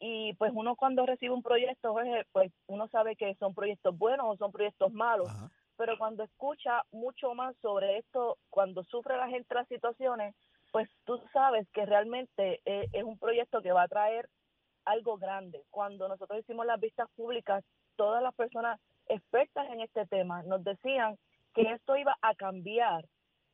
Y 0.00 0.32
pues 0.34 0.50
uno 0.54 0.76
cuando 0.76 1.04
recibe 1.06 1.34
un 1.34 1.42
proyecto, 1.42 1.92
Jorge, 1.92 2.24
pues 2.32 2.52
uno 2.66 2.88
sabe 2.88 3.16
que 3.16 3.34
son 3.36 3.54
proyectos 3.54 3.96
buenos 3.96 4.26
o 4.28 4.36
son 4.36 4.50
proyectos 4.50 4.92
malos. 4.92 5.28
Ajá. 5.28 5.50
pero 5.76 5.96
cuando 5.96 6.24
escucha 6.24 6.82
mucho 6.90 7.34
más 7.34 7.56
sobre 7.62 7.98
esto, 7.98 8.36
cuando 8.50 8.84
sufre 8.84 9.16
la 9.16 9.28
gente 9.28 9.54
las 9.54 9.68
situaciones, 9.68 10.34
pues 10.72 10.88
tú 11.04 11.20
sabes 11.32 11.68
que 11.72 11.86
realmente 11.86 12.60
eh, 12.64 12.88
es 12.92 13.02
un 13.04 13.18
proyecto 13.18 13.62
que 13.62 13.72
va 13.72 13.82
a 13.82 13.88
traer 13.88 14.28
algo 14.84 15.18
grande. 15.18 15.64
Cuando 15.70 16.08
nosotros 16.08 16.40
hicimos 16.40 16.66
las 16.66 16.80
vistas 16.80 17.08
públicas, 17.16 17.64
todas 17.96 18.22
las 18.22 18.34
personas 18.34 18.80
expertas 19.06 19.68
en 19.70 19.80
este 19.80 20.06
tema 20.06 20.42
nos 20.42 20.62
decían 20.64 21.18
que 21.54 21.62
esto 21.62 21.96
iba 21.96 22.16
a 22.22 22.34
cambiar 22.34 23.04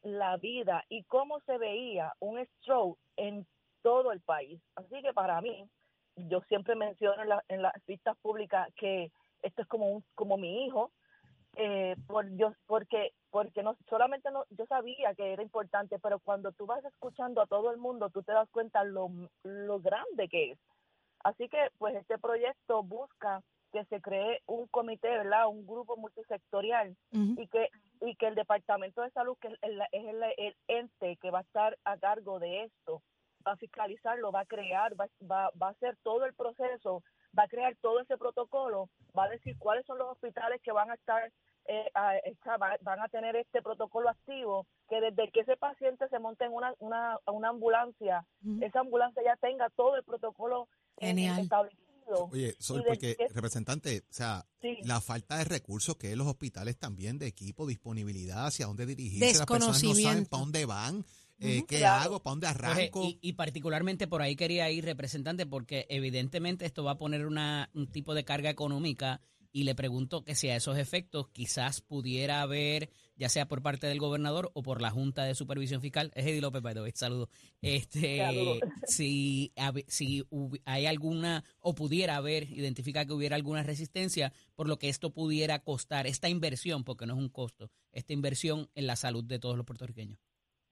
la 0.03 0.37
vida 0.37 0.85
y 0.89 1.03
cómo 1.05 1.41
se 1.41 1.59
veía 1.59 2.13
un 2.21 2.45
stroke 2.47 2.99
en 3.17 3.47
todo 3.83 4.13
el 4.13 4.21
país. 4.21 4.61
Así 4.77 5.03
que 5.03 5.13
para 5.13 5.41
mí, 5.41 5.69
yo 6.17 6.41
siempre 6.43 6.75
menciono 6.77 7.23
en, 7.23 7.29
la- 7.29 7.45
las 7.49 7.73
vistas 7.87 8.17
públicas 8.19 8.69
que 8.77 9.11
esto 9.43 9.63
es 9.63 9.69
como 9.69 9.91
un, 9.91 10.05
como 10.15 10.37
mi 10.37 10.67
hijo, 10.67 10.91
eh, 11.57 11.97
por 12.07 12.27
porque 12.67 13.13
porque 13.31 13.63
no 13.63 13.77
solamente 13.89 14.31
no 14.31 14.45
yo 14.51 14.67
sabía 14.67 15.15
que 15.15 15.33
era 15.33 15.43
importante 15.43 15.99
pero 15.99 16.19
cuando 16.21 16.53
tú 16.53 16.67
vas 16.67 16.85
escuchando 16.85 17.41
a 17.41 17.47
todo 17.47 17.71
el 17.71 17.79
mundo 17.79 18.11
tú 18.11 18.23
te 18.23 18.33
das 18.33 18.49
cuenta 18.51 18.85
lo, 18.85 19.11
lo 19.43 19.81
grande 19.81 20.29
que 20.29 20.53
es. 20.53 20.59
Así 21.25 21.49
que 21.49 21.71
pues 21.79 21.95
este 21.97 22.19
proyecto 22.19 22.83
busca 22.83 23.43
que 23.73 23.85
se 23.87 24.01
cree 24.01 24.43
un 24.47 24.67
comité 24.69 25.09
verdad 25.09 25.49
un 25.49 25.67
grupo 25.67 25.97
multisectorial 25.97 26.97
y 27.11 27.47
que 27.49 27.69
y 28.01 28.15
que 28.17 28.29
el 28.29 28.35
departamento 28.35 29.03
de 29.03 29.11
salud 29.11 29.37
que 29.41 29.49
es 29.49 29.59
el, 29.63 29.83
el, 29.93 30.23
el 30.37 30.57
ente 30.69 31.17
que 31.17 31.31
va 31.31 31.41
a 31.41 31.43
estar 31.43 31.77
a 31.85 31.97
cargo 31.99 32.39
de 32.39 32.65
esto 32.65 33.03
va 33.47 33.53
a 33.53 33.57
fiscalizarlo 33.57 34.31
va 34.31 34.41
a 34.41 34.47
crear 34.47 34.99
va, 34.99 35.09
va, 35.31 35.51
va 35.61 35.69
a 35.69 35.71
hacer 35.71 35.97
todo 36.03 36.25
el 36.27 36.35
proceso 36.35 37.03
va 37.37 37.45
a 37.45 37.49
crear 37.49 37.75
todo 37.81 38.01
ese 38.01 38.17
protocolo 38.17 38.89
va 39.19 39.25
a 39.25 39.31
decir 39.31 39.59
cuáles 39.59 39.85
son 39.87 39.99
los 39.99 40.09
hospitales 40.09 40.61
que 40.63 40.73
van 40.73 40.91
a 40.91 40.95
estar 40.95 41.33
eh, 41.69 41.91
a- 41.95 42.17
esta- 42.19 42.57
va- 42.57 42.77
van 42.83 43.01
a 43.01 43.09
tener 43.09 43.37
este 43.37 43.63
protocolo 43.63 44.09
activo 44.09 44.67
que 44.89 45.01
desde 45.01 45.31
que 45.31 45.41
ese 45.41 45.57
paciente 45.57 46.09
se 46.09 46.19
monte 46.19 46.45
en 46.45 46.53
una, 46.53 46.75
una, 46.79 47.19
una 47.27 47.49
ambulancia 47.49 48.25
esa 48.61 48.81
ambulancia 48.81 49.23
ya 49.25 49.37
tenga 49.37 49.69
todo 49.71 49.97
el 49.97 50.05
protocolo 50.05 50.69
eh, 50.99 51.09
Genial. 51.09 51.41
establecido 51.41 51.85
Oye, 52.31 52.55
Sol, 52.61 52.85
porque, 52.87 53.17
que- 53.17 53.27
representante, 53.35 53.99
o 54.09 54.13
sea, 54.13 54.47
Sí. 54.63 54.77
la 54.85 55.01
falta 55.01 55.39
de 55.39 55.45
recursos 55.45 55.97
que 55.97 56.07
hay 56.07 56.13
en 56.13 56.19
los 56.21 56.29
hospitales 56.29 56.79
también, 56.79 57.19
de 57.19 57.27
equipo, 57.27 57.67
disponibilidad, 57.67 58.47
hacia 58.47 58.67
dónde 58.67 58.87
dirigirse, 58.87 59.39
las 59.39 59.47
personas 59.47 59.83
no 59.83 59.95
saben 59.95 60.27
para 60.27 60.41
dónde 60.41 60.65
van, 60.67 61.05
eh, 61.41 61.65
qué 61.67 61.79
Claro. 61.79 62.03
hago, 62.05 62.23
para 62.23 62.33
dónde 62.33 62.47
Jorge, 62.47 62.65
arranco. 62.83 63.03
y, 63.03 63.19
y 63.21 63.33
particularmente 63.33 64.07
por 64.07 64.23
ahí 64.23 64.37
quería 64.37 64.71
ir 64.71 64.85
representante 64.85 65.47
porque 65.47 65.85
evidentemente 65.89 66.65
esto 66.65 66.85
va 66.85 66.93
a 66.93 66.97
poner 66.99 67.27
una, 67.27 67.71
un 67.75 67.91
tipo 67.91 68.15
de 68.15 68.25
carga 68.25 68.51
económica 68.51 69.21
y 69.57 69.65
le 69.65 69.75
pregunto 69.75 70.23
que 70.23 70.35
si 70.35 70.51
a 70.51 70.57
esos 70.57 70.77
efectos 70.77 71.29
quizás 71.31 71.81
pudiera 71.81 72.43
haber, 72.43 72.91
ya 73.15 73.31
sea 73.31 73.49
por 73.49 73.63
parte 73.63 73.87
del 73.87 73.99
gobernador 73.99 74.51
o 74.53 74.63
por 74.63 74.83
la 74.83 74.91
Junta 74.91 75.25
de 75.25 75.35
Supervisión 75.35 75.81
Fiscal, 75.81 76.13
es 76.15 76.27
Eddie 76.27 76.43
López, 76.43 76.61
by 76.61 76.75
saludos. 76.93 77.31
Este, 77.63 78.19
Saludos. 78.19 78.59
si, 78.85 79.55
si 79.87 80.27
hay 80.67 80.85
alguna 80.85 81.43
o 81.61 81.75
pudiera 81.75 82.17
haber, 82.17 82.43
identifica 82.51 83.07
que 83.07 83.15
hubiera 83.15 83.35
alguna 83.35 83.63
resistencia 83.63 84.31
por 84.57 84.69
lo 84.69 84.79
que 84.79 84.91
esto 84.91 85.15
pudiera 85.15 85.61
costar, 85.61 86.07
esta 86.07 86.29
inversión, 86.29 86.85
porque 86.85 87.07
no 87.07 87.15
es 87.15 87.19
un 87.19 87.31
costo, 87.31 87.71
esta 87.93 88.13
inversión 88.13 88.69
en 88.75 88.87
la 88.87 88.97
salud 88.97 89.25
de 89.25 89.39
todos 89.39 89.57
los 89.57 89.65
puertorriqueños. 89.65 90.19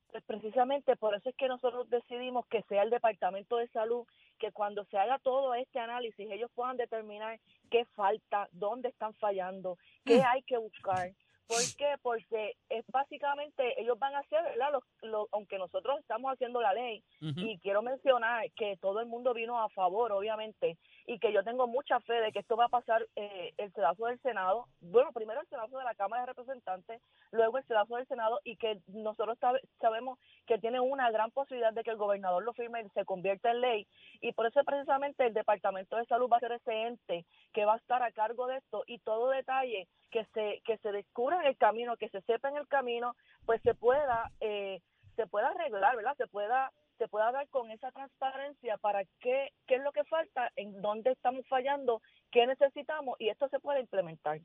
Pues 0.09 0.23
precisamente 0.27 0.95
por 0.97 1.15
eso 1.15 1.31
es 1.31 1.37
que 1.37 1.49
nosotros 1.49 1.89
decidimos 1.89 2.47
que 2.49 2.63
sea 2.69 2.83
el 2.83 2.91
Departamento 2.91 3.57
de 3.57 3.67
Salud 3.69 4.07
que 4.39 4.53
cuando 4.53 4.85
se 4.87 4.99
haga 4.99 5.19
todo 5.19 5.55
este 5.55 5.79
análisis 5.79 6.31
ellos 6.31 6.51
puedan 6.55 6.77
determinar 6.77 7.41
qué 7.71 7.85
falta, 7.97 8.49
dónde 8.53 8.89
están 8.89 9.15
fallando, 9.15 9.79
qué 10.05 10.23
hay 10.23 10.43
que 10.43 10.59
buscar, 10.59 11.13
¿Por 11.47 11.59
qué? 11.77 11.95
Porque 12.03 12.55
es 12.71 12.85
básicamente, 12.89 13.81
ellos 13.81 13.99
van 13.99 14.15
a 14.15 14.21
hacer, 14.21 14.43
¿verdad? 14.43 14.73
Lo, 14.73 14.83
lo- 15.09 15.29
aunque 15.33 15.59
nosotros 15.59 15.99
estamos 16.01 16.33
haciendo 16.33 16.61
la 16.61 16.73
ley, 16.73 17.03
y 17.37 17.59
quiero 17.59 17.83
mencionar 17.83 18.51
que 18.53 18.77
todo 18.79 19.01
el 19.01 19.07
mundo 19.07 19.35
vino 19.35 19.61
a 19.61 19.69
favor, 19.69 20.11
obviamente, 20.13 20.79
y 21.07 21.19
que 21.19 21.33
yo 21.33 21.45
tengo 21.45 21.67
mucha 21.67 22.01
fe 22.01 22.15
de 22.15 22.33
que 22.33 22.39
esto 22.39 22.57
va 22.57 22.65
a 22.67 22.69
pasar 22.71 23.07
eh, 23.17 23.53
el 23.59 23.73
sedazo 23.75 24.07
del 24.07 24.19
Senado, 24.21 24.67
bueno, 24.81 25.13
primero 25.13 25.41
el 25.43 25.47
sedazo 25.49 25.77
de 25.79 25.85
la 25.85 25.95
Cámara 25.95 26.23
de 26.23 26.27
Representantes, 26.29 27.03
luego 27.31 27.59
el 27.59 27.67
sedazo 27.67 27.97
del 27.97 28.07
Senado, 28.07 28.41
y 28.45 28.57
que 28.57 28.81
nosotros 28.87 29.39
sabe- 29.39 29.61
sabemos 29.81 30.19
que 30.47 30.59
tiene 30.59 30.81
una 30.81 31.11
gran 31.11 31.31
posibilidad 31.31 31.73
de 31.75 31.83
que 31.85 31.91
el 31.91 31.97
gobernador 31.99 32.43
lo 32.43 32.55
firme 32.55 32.81
y 32.83 32.89
se 32.91 33.05
convierta 33.05 33.51
en 33.51 33.61
ley, 33.61 33.87
y 34.21 34.33
por 34.33 34.47
eso 34.47 34.63
precisamente 34.65 35.27
el 35.27 35.35
Departamento 35.35 35.97
de 35.97 36.07
Salud 36.07 36.29
va 36.33 36.39
a 36.39 36.41
ser 36.41 36.53
ese 36.53 36.73
ente 36.87 37.27
que 37.53 37.65
va 37.67 37.75
a 37.75 37.79
estar 37.79 38.03
a 38.03 38.13
cargo 38.13 38.47
de 38.47 38.57
esto, 38.57 38.83
y 38.87 38.99
todo 39.01 39.29
detalle 39.29 39.87
que 40.15 40.25
se, 40.33 40.63
que 40.65 40.79
se 40.79 40.93
descubra 40.93 41.41
en 41.41 41.47
el 41.47 41.57
camino, 41.57 41.97
que 41.97 42.09
se 42.09 42.21
sepa 42.23 42.49
en 42.49 42.57
el 42.57 42.69
camino, 42.69 43.17
pues 43.45 43.61
se 43.63 43.75
pueda... 43.75 44.31
Eh, 44.41 44.81
se 45.17 45.29
pueda 45.29 45.49
arreglar, 45.49 45.95
¿verdad? 45.95 46.17
Se 46.17 46.27
pueda 46.27 46.73
se 46.99 47.09
pueda 47.09 47.33
dar 47.33 47.49
con 47.49 47.71
esa 47.71 47.91
transparencia 47.91 48.77
para 48.79 49.05
qué, 49.21 49.53
qué 49.67 49.77
es 49.77 49.83
lo 49.83 49.93
que 49.93 50.05
falta, 50.05 50.53
en 50.55 50.81
dónde 50.81 51.11
estamos 51.11 51.47
fallando, 51.49 52.01
qué 52.31 52.47
necesitamos 52.47 53.17
y 53.19 53.29
esto 53.29 53.49
se 53.49 53.59
puede 53.59 53.81
implementar. 53.81 54.41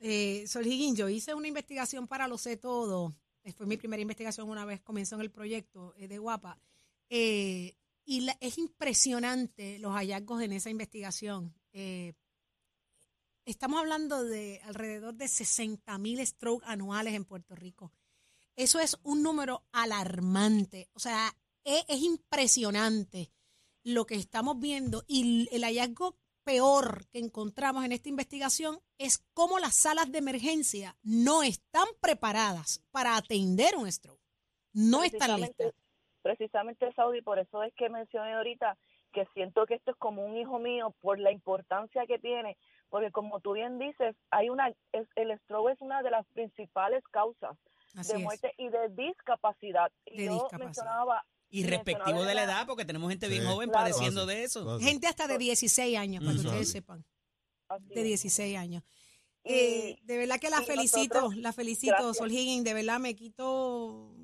Eh, 0.00 0.46
Sol 0.46 0.66
Higgins, 0.66 0.98
yo 0.98 1.08
hice 1.08 1.34
una 1.34 1.48
investigación 1.48 2.06
para 2.06 2.28
Lo 2.28 2.36
Sé 2.36 2.56
Todo. 2.56 3.12
Eh, 3.42 3.52
Fue 3.52 3.66
mi 3.66 3.78
primera 3.78 4.02
investigación 4.02 4.50
una 4.50 4.66
vez 4.66 4.80
comenzó 4.82 5.14
en 5.16 5.22
el 5.22 5.30
proyecto 5.30 5.94
eh, 5.96 6.08
de 6.08 6.18
Guapa. 6.18 6.58
Eh, 7.08 7.74
y 8.04 8.26
es 8.40 8.58
impresionante 8.58 9.78
los 9.78 9.94
hallazgos 9.94 10.42
en 10.42 10.52
esa 10.52 10.70
investigación. 10.70 11.54
Estamos 13.50 13.80
hablando 13.80 14.24
de 14.24 14.60
alrededor 14.64 15.14
de 15.14 15.26
60 15.26 15.96
mil 15.98 16.24
strokes 16.26 16.66
anuales 16.66 17.14
en 17.14 17.24
Puerto 17.24 17.54
Rico. 17.54 17.92
Eso 18.56 18.78
es 18.78 18.98
un 19.04 19.22
número 19.22 19.64
alarmante. 19.72 20.88
O 20.92 20.98
sea, 20.98 21.30
es, 21.64 21.84
es 21.88 22.02
impresionante 22.02 23.30
lo 23.84 24.04
que 24.04 24.16
estamos 24.16 24.58
viendo. 24.58 25.02
Y 25.06 25.48
el 25.50 25.62
hallazgo 25.62 26.16
peor 26.44 27.06
que 27.10 27.18
encontramos 27.18 27.84
en 27.84 27.92
esta 27.92 28.08
investigación 28.08 28.80
es 28.98 29.18
cómo 29.32 29.58
las 29.58 29.74
salas 29.76 30.12
de 30.12 30.18
emergencia 30.18 30.96
no 31.02 31.42
están 31.42 31.86
preparadas 32.00 32.84
para 32.90 33.16
atender 33.16 33.76
un 33.76 33.90
stroke. 33.90 34.20
No 34.72 35.04
están 35.04 35.40
listas. 35.40 35.72
Precisamente, 36.22 36.92
Saudi, 36.92 37.22
por 37.22 37.38
eso 37.38 37.62
es 37.62 37.72
que 37.74 37.88
mencioné 37.88 38.34
ahorita 38.34 38.76
que 39.12 39.26
siento 39.34 39.64
que 39.66 39.74
esto 39.74 39.92
es 39.92 39.96
como 39.96 40.24
un 40.24 40.36
hijo 40.36 40.58
mío 40.58 40.94
por 41.00 41.18
la 41.18 41.32
importancia 41.32 42.06
que 42.06 42.18
tiene, 42.18 42.56
porque 42.90 43.10
como 43.10 43.40
tú 43.40 43.52
bien 43.52 43.78
dices, 43.78 44.16
hay 44.30 44.48
una 44.50 44.68
es- 44.92 45.08
el 45.16 45.38
stroke 45.40 45.72
es 45.72 45.80
una 45.80 46.02
de 46.02 46.10
las 46.10 46.26
principales 46.28 47.02
causas 47.10 47.56
Así 47.96 48.12
de 48.12 48.18
es. 48.18 48.24
muerte 48.24 48.52
y 48.58 48.68
de 48.68 48.88
discapacidad. 48.90 49.90
Y 50.06 50.16
De 50.18 50.24
yo 50.26 50.32
discapacidad. 50.34 50.64
mencionaba 50.64 51.24
Y 51.50 51.64
respectivo 51.64 52.24
de 52.24 52.34
la 52.34 52.42
edad, 52.44 52.66
porque 52.66 52.84
tenemos 52.84 53.08
gente 53.08 53.26
bien 53.28 53.42
Sí. 53.42 53.48
joven 53.48 53.70
Claro. 53.70 53.84
padeciendo 53.86 54.26
de 54.26 54.44
eso. 54.44 54.78
Gente 54.80 55.06
hasta 55.06 55.26
de 55.26 55.38
16 55.38 55.96
años, 55.96 56.22
para 56.22 56.34
que 56.38 56.40
ustedes 56.46 56.70
sepan. 56.70 57.04
así 57.68 57.84
De 57.88 58.00
es. 58.00 58.04
16 58.06 58.56
años. 58.58 58.82
Y- 59.44 59.52
Eh, 59.54 59.98
de 60.02 60.16
verdad 60.18 60.38
que 60.40 60.50
la 60.50 60.60
felicito, 60.62 61.14
nosotros- 61.20 61.36
la 61.36 61.52
felicito, 61.54 61.92
Gracias. 61.94 62.16
Sol 62.18 62.30
Higgins, 62.32 62.64
de 62.64 62.74
verdad 62.74 62.98
me 62.98 63.14
quito 63.14 64.14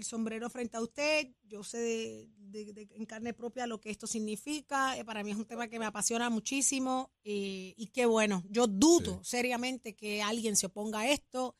el 0.00 0.04
sombrero 0.04 0.48
frente 0.50 0.76
a 0.76 0.80
usted. 0.82 1.28
Yo 1.44 1.62
sé 1.62 1.78
de, 1.78 2.28
de- 2.36 2.72
de- 2.72 2.88
en 2.94 3.06
carne 3.06 3.32
propia 3.34 3.66
lo 3.66 3.80
que 3.80 3.90
esto 3.90 4.06
significa. 4.06 4.96
Eh, 4.98 5.04
para 5.04 5.22
mí 5.22 5.30
es 5.30 5.36
un 5.36 5.44
tema 5.46 5.68
que 5.68 5.78
me 5.78 5.84
apasiona 5.86 6.30
muchísimo 6.30 7.12
eh, 7.24 7.74
y 7.76 7.86
qué 7.88 8.06
bueno. 8.06 8.42
Yo 8.48 8.66
dudo 8.66 9.22
seriamente 9.22 9.94
que 9.94 10.22
alguien 10.22 10.56
se 10.56 10.66
oponga 10.66 11.00
a 11.00 11.08
esto. 11.10 11.56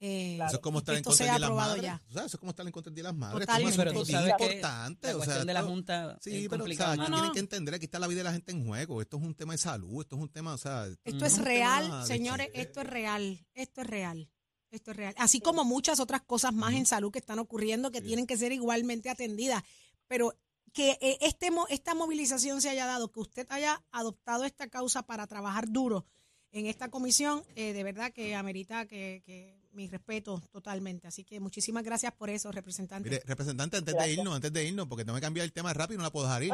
eh, 0.00 0.38
Eso 0.46 0.56
es 0.56 0.62
como 0.62 0.78
estar 0.78 0.94
en 0.94 0.98
esto 1.00 1.10
contra 1.10 1.26
sea 1.26 1.34
de 1.34 1.40
las 1.40 1.48
aprobado 1.48 1.70
madres. 1.70 1.84
ya. 1.84 2.02
O 2.08 2.12
sea, 2.12 2.24
eso 2.26 2.36
es 2.36 2.40
como 2.40 2.50
estar 2.50 2.66
en 2.66 2.72
contra 2.72 2.92
de 2.92 3.02
las 3.02 3.14
madres. 3.14 3.40
Totalmente. 3.46 3.70
Es 3.72 3.76
Pero 3.78 3.92
tú 3.92 4.04
sabes 4.06 4.34
que 4.38 4.44
importante. 4.44 5.08
la 5.08 5.16
o 5.16 5.18
sea, 5.18 5.24
cuestión 5.24 5.46
de 5.48 5.54
la 5.54 5.62
Junta 5.64 6.18
Sí, 6.20 6.36
es 6.36 6.48
pero 6.48 6.64
o 6.64 6.68
sea, 6.68 6.90
aquí 6.92 6.98
No, 7.00 7.06
tienen 7.06 7.24
no. 7.26 7.32
que 7.32 7.38
entender, 7.40 7.74
aquí 7.74 7.84
está 7.86 7.98
la 7.98 8.06
vida 8.06 8.18
de 8.18 8.24
la 8.24 8.32
gente 8.32 8.52
en 8.52 8.64
juego. 8.66 9.00
Esto 9.02 9.16
es 9.16 9.22
un 9.24 9.34
tema 9.34 9.54
de 9.54 9.58
salud, 9.58 10.02
esto 10.02 10.14
es 10.16 10.22
un 10.22 10.28
tema, 10.28 10.54
o 10.54 10.58
sea, 10.58 10.86
Esto 11.04 11.24
es 11.24 11.38
un 11.38 11.44
real, 11.44 12.06
señores, 12.06 12.48
esto 12.54 12.80
es 12.82 12.86
real, 12.86 13.44
esto 13.54 13.80
es 13.80 13.86
real, 13.88 14.30
esto 14.70 14.90
es 14.90 14.96
real. 14.96 15.14
Así 15.18 15.40
como 15.40 15.64
muchas 15.64 16.00
otras 16.00 16.22
cosas 16.22 16.52
más 16.52 16.74
en 16.74 16.86
salud 16.86 17.10
que 17.12 17.18
están 17.18 17.38
ocurriendo 17.38 17.90
que 17.90 18.00
Sí. 18.00 18.06
tienen 18.06 18.26
que 18.26 18.36
ser 18.36 18.52
igualmente 18.52 19.10
atendidas. 19.10 19.62
Pero 20.06 20.32
que 20.72 20.98
eh, 21.00 21.18
este, 21.22 21.50
mo- 21.50 21.66
esta 21.68 21.94
movilización 21.94 22.60
se 22.60 22.68
haya 22.70 22.86
dado, 22.86 23.10
que 23.10 23.20
usted 23.20 23.46
haya 23.50 23.82
adoptado 23.90 24.44
esta 24.44 24.68
causa 24.68 25.02
para 25.02 25.26
trabajar 25.26 25.68
duro 25.70 26.04
en 26.52 26.66
esta 26.66 26.88
comisión, 26.90 27.42
eh, 27.56 27.72
de 27.72 27.84
verdad 27.84 28.12
que 28.12 28.34
amerita 28.34 28.86
que, 28.86 29.22
que 29.24 29.58
mi 29.72 29.86
respeto 29.86 30.40
totalmente. 30.50 31.06
Así 31.06 31.24
que 31.24 31.40
muchísimas 31.40 31.84
gracias 31.84 32.12
por 32.12 32.30
eso, 32.30 32.50
representante. 32.52 33.08
Mire, 33.08 33.22
representante, 33.26 33.76
antes 33.78 33.94
de 33.96 34.12
irnos, 34.12 34.34
antes 34.34 34.52
de 34.52 34.64
irnos, 34.66 34.86
porque 34.86 35.04
tengo 35.04 35.16
que 35.16 35.22
cambiar 35.22 35.44
el 35.44 35.52
tema 35.52 35.72
rápido 35.74 35.96
y 35.96 35.98
no 35.98 36.04
la 36.04 36.10
puedo 36.10 36.26
dejar 36.26 36.42
ir. 36.42 36.52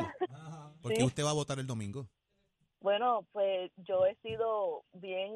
Porque 0.82 0.98
Sí. 0.98 1.04
usted 1.04 1.24
va 1.24 1.30
a 1.30 1.34
votar 1.34 1.58
el 1.58 1.66
domingo. 1.66 2.08
Bueno, 2.80 3.26
pues 3.32 3.70
yo 3.78 4.04
he 4.06 4.14
sido 4.16 4.84
bien, 4.94 5.32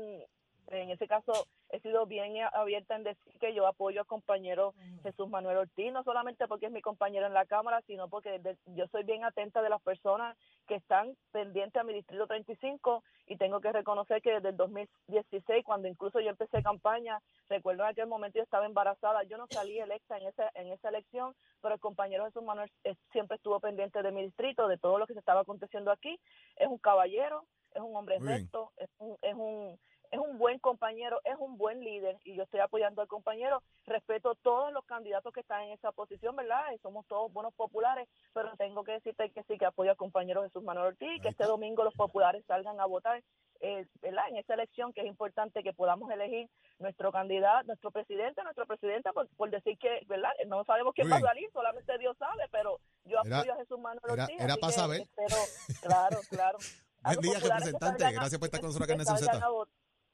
en 0.71 0.91
ese 0.91 1.09
caso, 1.09 1.33
he 1.71 1.81
sido 1.81 2.07
bien 2.07 2.37
abierta 2.53 2.95
en 2.97 3.03
decir 3.05 3.39
que 3.41 3.55
yo 3.55 3.67
apoyo 3.67 4.01
al 4.01 4.07
compañero 4.07 4.75
Jesús 5.03 5.29
Manuel 5.29 5.57
Ortiz, 5.59 5.93
no 5.93 6.03
solamente 6.05 6.47
porque 6.47 6.67
es 6.67 6.73
mi 6.73 6.83
compañero 6.83 7.27
en 7.27 7.33
la 7.33 7.47
Cámara, 7.47 7.81
sino 7.87 8.09
porque 8.09 8.39
de- 8.39 8.57
yo 8.67 8.87
soy 8.89 9.05
bien 9.05 9.25
atenta 9.25 9.63
de 9.63 9.71
las 9.71 9.81
personas 9.83 10.37
que 10.67 10.75
están 10.75 11.17
pendientes 11.33 11.81
a 11.81 11.85
mi 11.85 11.95
distrito 11.95 12.27
35 12.27 13.03
y 13.27 13.37
tengo 13.37 13.61
que 13.61 13.73
reconocer 13.73 14.21
que 14.21 14.33
desde 14.33 14.51
el 14.51 14.57
2016, 14.57 15.65
cuando 15.65 15.89
incluso 15.89 16.21
yo 16.21 16.31
empecé 16.31 16.63
campaña, 16.63 17.21
recuerdo 17.49 17.85
en 17.85 17.89
aquel 17.91 18.07
momento 18.07 18.37
yo 18.39 18.43
estaba 18.43 18.67
embarazada, 18.67 19.23
yo 19.25 19.39
no 19.39 19.47
salí 19.51 19.79
electa 19.79 20.19
en 20.19 20.27
esa, 20.27 20.51
en 20.55 20.69
esa 20.73 20.89
elección, 20.91 21.35
pero 21.63 21.75
el 21.75 21.81
compañero 21.81 22.25
Jesús 22.27 22.43
Manuel 22.43 22.71
siempre 23.13 23.37
estuvo 23.37 23.59
pendiente 23.61 24.03
de 24.03 24.13
mi 24.13 24.23
distrito, 24.23 24.69
de 24.69 24.77
todo 24.79 24.99
lo 24.99 25.07
que 25.07 25.15
se 25.15 25.21
estaba 25.21 25.41
aconteciendo 25.41 25.91
aquí, 25.91 26.19
es 26.57 26.69
un 26.69 26.79
caballero, 26.79 27.45
es 27.75 27.81
un 27.83 27.95
hombre 27.97 28.19
recto, 28.27 28.73
es 28.79 28.89
un, 28.99 29.17
es 29.23 29.35
un 29.35 29.79
es 30.11 30.19
un 30.19 30.39
buen 30.39 30.59
compañero, 30.59 31.21
es 31.25 31.37
un 31.39 31.59
buen 31.59 31.81
líder 31.81 32.17
y 32.25 32.35
yo 32.35 32.43
estoy 32.45 32.61
apoyando 32.61 33.03
al 33.03 33.09
compañero. 33.09 33.63
Respeto 33.87 34.35
todos 34.37 34.73
los 34.73 34.85
candidatos 34.85 35.33
que 35.33 35.41
están 35.41 35.63
en 35.63 35.71
esa 35.73 35.93
posición, 35.93 36.37
¿verdad? 36.37 36.73
Y 36.75 36.79
somos 36.79 37.07
todos 37.07 37.33
buenos 37.33 37.55
populares, 37.55 38.09
pero 38.33 38.51
tengo 38.57 38.85
que 38.85 38.93
decirte 38.93 39.31
que 39.31 39.43
sí 39.45 39.59
que 39.59 39.67
apoyo 39.67 39.91
al 39.91 39.97
compañero 39.97 40.43
Jesús 40.43 40.63
Manuel 40.63 40.89
Ortiz 40.89 41.09
y 41.17 41.21
que 41.21 41.29
este 41.29 41.45
domingo 41.45 41.85
los 41.85 41.95
populares 41.95 42.45
salgan 42.47 42.81
a 42.81 42.87
votar, 42.87 43.23
eh, 43.61 43.87
¿verdad? 44.01 44.25
En 44.29 44.37
esa 44.37 44.55
elección 44.55 44.93
que 44.93 45.01
es 45.03 45.07
importante 45.07 45.63
que 45.63 45.73
podamos 45.73 46.11
elegir 46.11 46.49
nuestro 46.79 47.11
candidato, 47.13 47.67
nuestro 47.67 47.91
presidente, 47.91 48.43
nuestra 48.43 48.67
presidenta, 48.67 49.13
por, 49.13 49.29
por 49.37 49.51
decir 49.51 49.77
que, 49.79 50.01
¿verdad? 50.07 50.31
No 50.47 50.65
sabemos 50.65 50.95
quién 50.95 51.11
va 51.11 51.17
a 51.17 51.21
salir, 51.21 51.51
solamente 51.53 51.99
Dios 51.99 52.17
sabe, 52.19 52.45
pero 52.51 52.79
yo 53.05 53.19
Era- 53.25 53.39
apoyo 53.39 53.53
a 53.53 53.57
Jesús 53.57 53.79
Manuel 53.79 54.21
Ortiz. 54.21 54.41
era 54.41 54.53
así 54.53 54.61
pa' 54.61 54.67
que 54.69 54.73
saber. 54.73 55.01
espero- 55.03 55.81
claro, 55.83 56.19
claro. 56.31 56.59
Buen 57.03 57.21
día, 57.21 57.39
representante. 57.39 58.13
Gracias 58.13 58.39
por 58.39 58.47
estar 58.47 58.61
con 58.61 58.69
nosotros 58.69 58.87
acá 58.89 58.93
en 58.95 58.99
que 58.99 59.05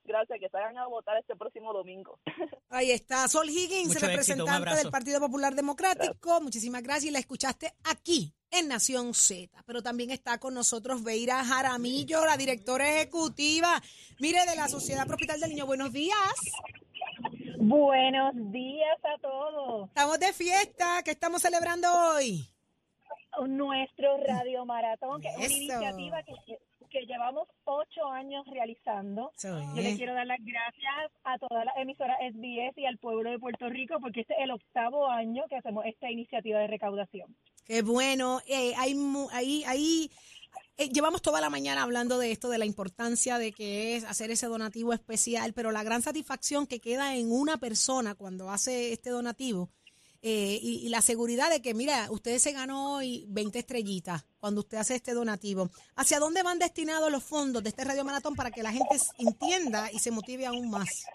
Gracias, 0.04 0.38
que 0.38 0.48
salgan 0.50 0.76
a 0.76 0.86
votar 0.86 1.16
este 1.16 1.34
próximo 1.34 1.72
domingo. 1.72 2.18
Ahí 2.68 2.90
está, 2.90 3.26
Sol 3.28 3.48
Higgins, 3.48 3.88
Mucho 3.88 4.06
representante 4.06 4.74
del 4.74 4.90
Partido 4.90 5.18
Popular 5.18 5.54
Democrático. 5.54 6.40
Muchísimas 6.42 6.82
gracias 6.82 7.06
y 7.06 7.10
la 7.10 7.18
escuchaste 7.20 7.72
aquí 7.84 8.34
en 8.50 8.68
Nación 8.68 9.14
Z. 9.14 9.62
Pero 9.64 9.82
también 9.82 10.10
está 10.10 10.38
con 10.38 10.54
nosotros 10.54 11.02
Veira 11.02 11.42
Jaramillo, 11.42 12.24
la 12.26 12.36
directora 12.36 12.88
ejecutiva, 12.88 13.80
mire, 14.20 14.44
de 14.46 14.56
la 14.56 14.68
Sociedad 14.68 15.06
Propital 15.06 15.40
del 15.40 15.50
Niño. 15.50 15.66
Buenos 15.66 15.92
días. 15.92 16.34
Buenos 17.58 18.34
días 18.52 18.98
a 19.04 19.18
todos. 19.20 19.88
Estamos 19.88 20.18
de 20.18 20.32
fiesta. 20.34 21.02
¿Qué 21.02 21.12
estamos 21.12 21.40
celebrando 21.40 21.88
hoy? 21.90 22.46
Nuestro 23.48 24.18
Radio 24.18 24.64
Maratón, 24.66 25.20
que 25.20 25.28
es 25.28 25.36
una 25.36 25.46
iniciativa 25.46 26.22
que, 26.22 26.58
que 26.94 27.06
llevamos 27.06 27.48
ocho 27.64 28.06
años 28.06 28.46
realizando. 28.46 29.32
Yo 29.42 29.58
le 29.74 29.96
quiero 29.96 30.14
dar 30.14 30.28
las 30.28 30.38
gracias 30.40 31.12
a 31.24 31.38
toda 31.38 31.64
la 31.64 31.72
emisora 31.76 32.16
SBS 32.20 32.78
y 32.78 32.86
al 32.86 32.98
pueblo 32.98 33.32
de 33.32 33.38
Puerto 33.40 33.68
Rico 33.68 33.96
porque 34.00 34.20
este 34.20 34.34
es 34.34 34.44
el 34.44 34.52
octavo 34.52 35.08
año 35.08 35.42
que 35.48 35.56
hacemos 35.56 35.84
esta 35.86 36.08
iniciativa 36.08 36.60
de 36.60 36.68
recaudación. 36.68 37.36
Qué 37.64 37.82
bueno. 37.82 38.40
Eh, 38.46 38.74
hay, 38.76 38.94
ahí, 39.32 39.64
ahí, 39.66 40.10
eh, 40.76 40.88
llevamos 40.88 41.20
toda 41.20 41.40
la 41.40 41.50
mañana 41.50 41.82
hablando 41.82 42.16
de 42.18 42.30
esto, 42.30 42.48
de 42.48 42.58
la 42.58 42.64
importancia 42.64 43.38
de 43.38 43.50
que 43.50 43.96
es 43.96 44.04
hacer 44.04 44.30
ese 44.30 44.46
donativo 44.46 44.92
especial, 44.92 45.52
pero 45.52 45.72
la 45.72 45.82
gran 45.82 46.00
satisfacción 46.00 46.68
que 46.68 46.78
queda 46.78 47.16
en 47.16 47.32
una 47.32 47.56
persona 47.56 48.14
cuando 48.14 48.50
hace 48.50 48.92
este 48.92 49.10
donativo 49.10 49.68
eh, 50.26 50.58
y, 50.60 50.86
y 50.86 50.88
la 50.88 51.02
seguridad 51.02 51.50
de 51.50 51.60
que, 51.60 51.74
mira, 51.74 52.10
usted 52.10 52.38
se 52.38 52.52
ganó 52.52 52.94
hoy 52.96 53.26
20 53.28 53.58
estrellitas 53.58 54.24
cuando 54.38 54.62
usted 54.62 54.78
hace 54.78 54.94
este 54.96 55.12
donativo. 55.12 55.68
¿Hacia 55.96 56.18
dónde 56.18 56.42
van 56.42 56.58
destinados 56.58 57.12
los 57.12 57.22
fondos 57.22 57.62
de 57.62 57.68
este 57.68 57.84
Radio 57.84 58.04
Maratón 58.04 58.34
para 58.34 58.50
que 58.50 58.62
la 58.62 58.72
gente 58.72 58.96
entienda 59.18 59.90
y 59.92 59.98
se 59.98 60.10
motive 60.10 60.46
aún 60.46 60.70
más? 60.70 61.06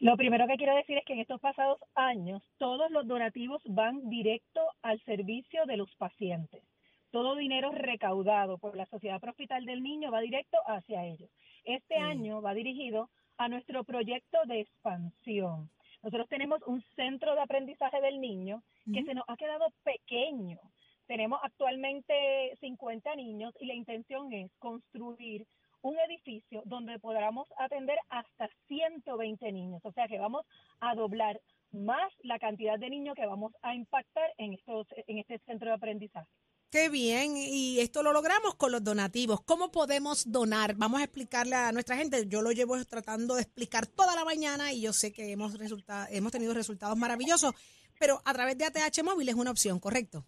Lo 0.00 0.16
primero 0.16 0.46
que 0.46 0.56
quiero 0.56 0.76
decir 0.76 0.98
es 0.98 1.04
que 1.04 1.14
en 1.14 1.20
estos 1.20 1.40
pasados 1.40 1.78
años 1.94 2.42
todos 2.58 2.90
los 2.90 3.06
donativos 3.08 3.60
van 3.64 4.08
directo 4.08 4.60
al 4.82 5.02
servicio 5.04 5.64
de 5.66 5.76
los 5.76 5.92
pacientes. 5.96 6.62
Todo 7.10 7.34
dinero 7.36 7.72
recaudado 7.72 8.58
por 8.58 8.76
la 8.76 8.86
Sociedad 8.86 9.18
Pro 9.18 9.30
Hospital 9.30 9.64
del 9.64 9.82
Niño 9.82 10.12
va 10.12 10.20
directo 10.20 10.58
hacia 10.66 11.04
ellos. 11.06 11.30
Este 11.64 11.98
Mm. 11.98 12.04
año 12.04 12.42
va 12.42 12.54
dirigido 12.54 13.08
a 13.38 13.48
nuestro 13.48 13.82
proyecto 13.84 14.38
de 14.46 14.60
expansión. 14.60 15.70
Nosotros 16.02 16.28
tenemos 16.28 16.60
un 16.66 16.82
centro 16.94 17.34
de 17.34 17.40
aprendizaje 17.40 18.00
del 18.00 18.20
niño 18.20 18.62
que 18.92 19.04
se 19.04 19.14
nos 19.14 19.24
ha 19.28 19.36
quedado 19.36 19.66
pequeño. 19.82 20.58
Tenemos 21.06 21.40
actualmente 21.42 22.56
50 22.60 23.16
niños 23.16 23.54
y 23.60 23.66
la 23.66 23.74
intención 23.74 24.32
es 24.32 24.50
construir 24.58 25.46
un 25.82 25.98
edificio 25.98 26.62
donde 26.66 26.98
podamos 26.98 27.48
atender 27.58 27.98
hasta 28.10 28.48
120 28.66 29.52
niños. 29.52 29.80
O 29.84 29.92
sea 29.92 30.08
que 30.08 30.18
vamos 30.18 30.46
a 30.80 30.94
doblar 30.94 31.40
más 31.72 32.12
la 32.22 32.38
cantidad 32.38 32.78
de 32.78 32.90
niños 32.90 33.14
que 33.14 33.26
vamos 33.26 33.52
a 33.62 33.74
impactar 33.74 34.32
en, 34.38 34.54
estos, 34.54 34.86
en 35.06 35.18
este 35.18 35.38
centro 35.40 35.68
de 35.68 35.74
aprendizaje. 35.74 36.28
Qué 36.70 36.90
bien, 36.90 37.34
y 37.38 37.80
esto 37.80 38.02
lo 38.02 38.12
logramos 38.12 38.54
con 38.56 38.70
los 38.72 38.84
donativos. 38.84 39.40
¿Cómo 39.40 39.70
podemos 39.70 40.30
donar? 40.30 40.74
Vamos 40.76 41.00
a 41.00 41.04
explicarle 41.04 41.56
a 41.56 41.72
nuestra 41.72 41.96
gente. 41.96 42.26
Yo 42.28 42.42
lo 42.42 42.52
llevo 42.52 42.76
tratando 42.84 43.36
de 43.36 43.42
explicar 43.42 43.86
toda 43.86 44.14
la 44.14 44.22
mañana 44.26 44.70
y 44.72 44.82
yo 44.82 44.92
sé 44.92 45.10
que 45.10 45.32
hemos, 45.32 45.58
resulta- 45.58 46.06
hemos 46.10 46.30
tenido 46.30 46.52
resultados 46.52 46.94
maravillosos, 46.98 47.54
pero 47.98 48.20
a 48.22 48.34
través 48.34 48.58
de 48.58 48.66
ATH 48.66 49.02
Móvil 49.02 49.30
es 49.30 49.34
una 49.34 49.50
opción, 49.50 49.80
¿correcto? 49.80 50.26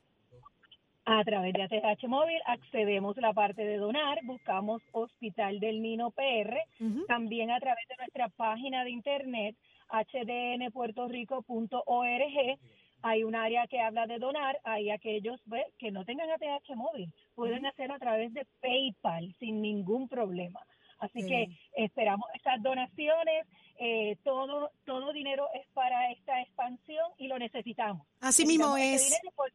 A 1.04 1.22
través 1.24 1.52
de 1.52 1.62
ATH 1.62 2.08
Móvil 2.08 2.40
accedemos 2.46 3.18
a 3.18 3.20
la 3.20 3.34
parte 3.34 3.62
de 3.62 3.76
donar, 3.76 4.20
buscamos 4.24 4.80
Hospital 4.92 5.60
del 5.60 5.82
Nino 5.82 6.10
PR, 6.10 6.56
también 7.06 7.50
a 7.50 7.60
través 7.60 7.86
de 7.86 7.96
nuestra 7.96 8.30
página 8.30 8.82
de 8.84 8.90
internet 8.92 9.56
hdnpuertorico.org 9.90 12.58
hay 13.02 13.24
un 13.24 13.34
área 13.34 13.66
que 13.66 13.80
habla 13.80 14.06
de 14.06 14.18
donar, 14.18 14.58
hay 14.64 14.90
aquellos 14.90 15.40
pues, 15.48 15.64
que 15.78 15.90
no 15.90 16.04
tengan 16.04 16.30
ATH 16.30 16.74
móvil, 16.76 17.12
pueden 17.34 17.64
hacerlo 17.66 17.94
a 17.94 17.98
través 17.98 18.32
de 18.34 18.46
PayPal 18.60 19.34
sin 19.38 19.62
ningún 19.62 20.08
problema. 20.08 20.60
Así 20.98 21.24
que 21.26 21.48
esperamos 21.76 22.28
estas 22.34 22.62
donaciones, 22.62 23.46
eh, 23.78 24.18
todo 24.22 24.70
todo 24.84 25.12
dinero 25.14 25.46
es 25.54 25.66
para 25.72 26.10
esta 26.12 26.42
expansión 26.42 27.06
y 27.16 27.26
lo 27.28 27.38
necesitamos. 27.38 28.06
Así 28.20 28.44
mismo 28.44 28.76
Necesitamos 28.76 29.24
es. 29.24 29.34
por- 29.34 29.52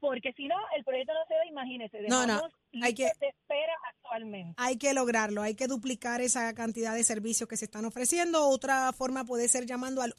porque 0.00 0.32
si 0.32 0.48
no, 0.48 0.56
el 0.74 0.82
proyecto 0.82 1.12
no 1.12 1.20
se 1.28 1.34
da, 1.34 1.44
imagínese, 1.46 2.00
No, 2.08 2.26
no, 2.26 2.40
hay 2.82 2.94
que- 2.94 3.12
de 3.20 3.28
espera 3.28 3.74
actualmente. 3.90 4.54
Hay 4.56 4.78
que 4.78 4.94
lograrlo, 4.94 5.42
hay 5.42 5.54
que 5.54 5.66
duplicar 5.66 6.22
esa 6.22 6.54
cantidad 6.54 6.94
de 6.94 7.04
servicios 7.04 7.46
que 7.46 7.58
se 7.58 7.66
están 7.66 7.84
ofreciendo. 7.84 8.48
Otra 8.48 8.90
forma 8.94 9.24
puede 9.26 9.46
ser 9.48 9.66
llamando 9.66 10.00
al 10.00 10.14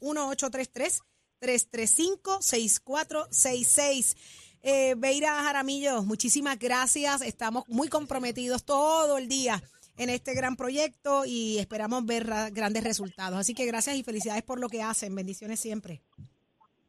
1833-335-6466. 1.42 4.16
Eh, 4.64 4.94
Beira 4.96 5.42
Jaramillo, 5.42 6.02
muchísimas 6.04 6.56
gracias. 6.58 7.20
Estamos 7.22 7.64
muy 7.68 7.88
comprometidos 7.88 8.64
todo 8.64 9.18
el 9.18 9.26
día 9.28 9.60
en 9.96 10.08
este 10.08 10.34
gran 10.34 10.54
proyecto 10.56 11.24
y 11.26 11.58
esperamos 11.58 12.06
ver 12.06 12.26
ra- 12.28 12.50
grandes 12.50 12.84
resultados. 12.84 13.38
Así 13.38 13.54
que 13.54 13.66
gracias 13.66 13.96
y 13.96 14.04
felicidades 14.04 14.42
por 14.44 14.60
lo 14.60 14.68
que 14.68 14.82
hacen. 14.82 15.14
Bendiciones 15.14 15.58
siempre. 15.60 16.00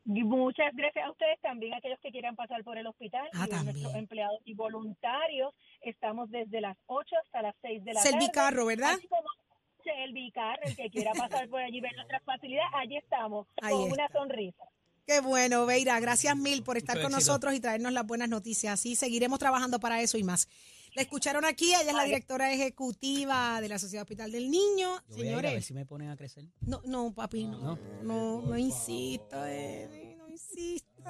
Y 0.06 0.22
Muchas 0.24 0.76
gracias 0.76 1.06
a 1.06 1.12
ustedes 1.12 1.40
también, 1.42 1.74
aquellos 1.74 1.98
que 2.02 2.12
quieran 2.12 2.36
pasar 2.36 2.62
por 2.66 2.78
el 2.78 2.86
hospital 2.86 3.26
Ah, 3.34 3.48
y 3.50 3.54
a 3.54 3.64
nuestros 3.64 3.96
empleados 3.96 4.40
y 4.46 4.54
voluntarios. 4.54 5.54
Estamos 5.82 6.30
desde 6.30 6.60
las 6.62 6.78
8 6.88 7.16
hasta 7.26 7.42
las 7.42 7.56
6 7.62 7.84
de 7.86 7.94
la 7.94 8.02
Servicarro, 8.02 8.58
tarde. 8.58 8.68
¿verdad? 8.68 8.92
Así 8.98 9.08
como 9.08 9.24
Servicarro, 9.84 10.62
el 10.64 10.76
que 10.76 10.90
quiera 10.90 11.12
pasar 11.18 11.50
por 11.50 11.62
allí 11.62 11.78
y 11.78 11.82
ver 11.82 11.96
nuestras 11.96 12.24
facilidades, 12.24 12.72
allí 12.76 12.98
estamos, 12.98 13.48
Ahí 13.62 13.74
con 13.74 13.84
está. 13.84 13.94
una 13.94 14.08
sonrisa. 14.10 14.64
Qué 15.06 15.20
bueno, 15.20 15.66
Beira. 15.66 16.00
Gracias 16.00 16.36
mil 16.38 16.64
por 16.64 16.78
estar 16.78 17.02
con 17.02 17.12
nosotros 17.12 17.54
y 17.54 17.60
traernos 17.60 17.92
las 17.92 18.08
buenas 18.08 18.30
noticias. 18.30 18.74
Así 18.80 18.96
seguiremos 18.96 19.38
trabajando 19.38 19.78
para 19.80 20.02
eso 20.02 20.18
y 20.18 20.24
más. 20.24 20.48
La 20.96 21.02
escucharon 21.02 21.44
aquí, 21.44 21.70
ella 21.74 21.82
es 21.90 21.94
la 21.94 22.04
directora 22.06 22.54
ejecutiva 22.54 23.60
de 23.60 23.68
la 23.68 23.80
Sociedad 23.80 24.04
Hospital 24.04 24.32
del 24.32 24.50
Niño. 24.50 24.90
Yo 25.10 25.16
voy 25.18 25.28
a 25.28 25.32
ir 25.32 25.34
a 25.34 25.36
ver 25.36 25.42
Señores, 25.46 25.66
si 25.66 25.74
me 25.74 25.86
ponen 25.86 26.10
a 26.10 26.16
crecer. 26.16 26.46
no, 26.62 26.82
no, 26.86 27.14
papi, 27.14 27.46
no, 27.48 27.60
No. 27.60 27.80
no, 28.04 28.42
no 28.44 28.58
insista. 28.58 29.46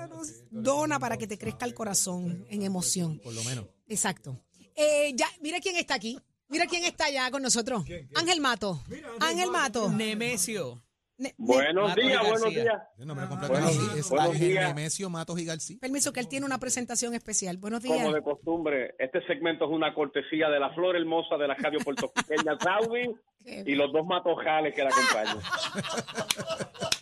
no- 0.07 0.21
dona 0.49 0.99
para 0.99 1.17
que 1.17 1.27
te 1.27 1.37
crezca 1.37 1.65
el 1.65 1.73
corazón 1.75 2.45
en 2.49 2.63
emoción. 2.63 3.19
Por 3.19 3.33
lo 3.33 3.43
menos. 3.43 3.65
Exacto. 3.87 4.39
Eh, 4.75 5.11
ya, 5.15 5.27
mira 5.41 5.59
quién 5.59 5.75
está 5.75 5.93
aquí. 5.95 6.17
Mira 6.53 6.65
quién 6.67 6.85
está 6.85 7.09
ya 7.09 7.29
con 7.31 7.41
nosotros. 7.43 7.83
Ángel 8.15 8.39
Mato. 8.39 8.79
Ángel 9.19 9.49
Mato. 9.51 9.89
Nemesio. 9.91 10.81
Ne- 11.17 11.29
ne- 11.29 11.35
Buenos 11.37 11.93
días, 11.95 12.21
buenos 12.21 12.49
días. 12.49 12.75
Buenos 12.97 13.17
es- 13.19 13.83
días. 13.83 14.09
Buenos. 14.09 14.39
Nemesio 14.39 15.09
Matos 15.09 15.39
y 15.39 15.45
García. 15.45 15.77
Permiso 15.79 16.11
que 16.13 16.19
él 16.19 16.27
tiene 16.27 16.45
una 16.45 16.57
presentación 16.59 17.13
especial. 17.13 17.57
Buenos 17.57 17.81
días. 17.83 17.97
Como 18.01 18.13
de 18.15 18.21
costumbre, 18.23 18.95
este 18.97 19.25
segmento 19.27 19.65
es 19.65 19.71
una 19.71 19.93
cortesía 19.93 20.49
de 20.49 20.59
la 20.59 20.71
flor 20.73 20.95
hermosa 20.95 21.37
de 21.37 21.47
la 21.47 21.53
radio 21.55 21.79
puertorriqueña 21.79 22.57
Saudi 22.59 23.13
y 23.45 23.75
los 23.75 23.91
dos 23.93 24.05
matojales 24.05 24.73
que 24.73 24.83
la 24.83 24.89
acompañan. 24.89 25.37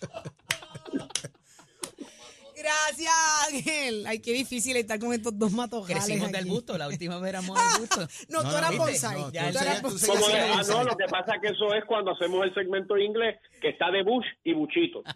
Gracias, 2.61 3.13
Ángel. 3.49 4.05
Ay, 4.07 4.19
qué 4.19 4.33
difícil 4.33 4.75
estar 4.77 4.99
con 4.99 5.13
estos 5.13 5.37
dos 5.37 5.51
matojales 5.51 6.03
Crecimos 6.05 6.31
del 6.31 6.45
busto, 6.45 6.77
la 6.77 6.87
última 6.87 7.17
vez 7.19 7.29
éramos 7.29 7.57
del 7.57 7.79
busto. 7.81 8.07
No, 8.29 8.43
No, 8.43 8.49
tú 8.49 8.57
eras 8.57 8.77
bonsai. 8.77 9.17
No, 9.19 9.25
Tú 9.25 9.31
tú 9.31 9.37
eras 9.37 9.53
seguías- 9.55 9.81
tú 9.81 9.87
bonsai. 9.89 9.99
seguías 9.99 10.21
Como 10.23 10.27
de- 10.27 10.41
siendo 10.63 10.77
ah, 10.79 10.83
no, 10.83 10.89
lo 10.89 10.97
que 10.97 11.05
pasa 11.05 11.35
es 11.35 11.41
que 11.41 11.47
eso 11.49 11.73
es 11.73 11.85
cuando 11.85 12.11
hacemos 12.11 12.43
el 12.45 12.53
segmento 12.53 12.97
inglés 12.97 13.39
que 13.61 13.69
está 13.69 13.89
de 13.91 14.03
Bush 14.03 14.25
y 14.43 14.53
Buchito. 14.53 15.03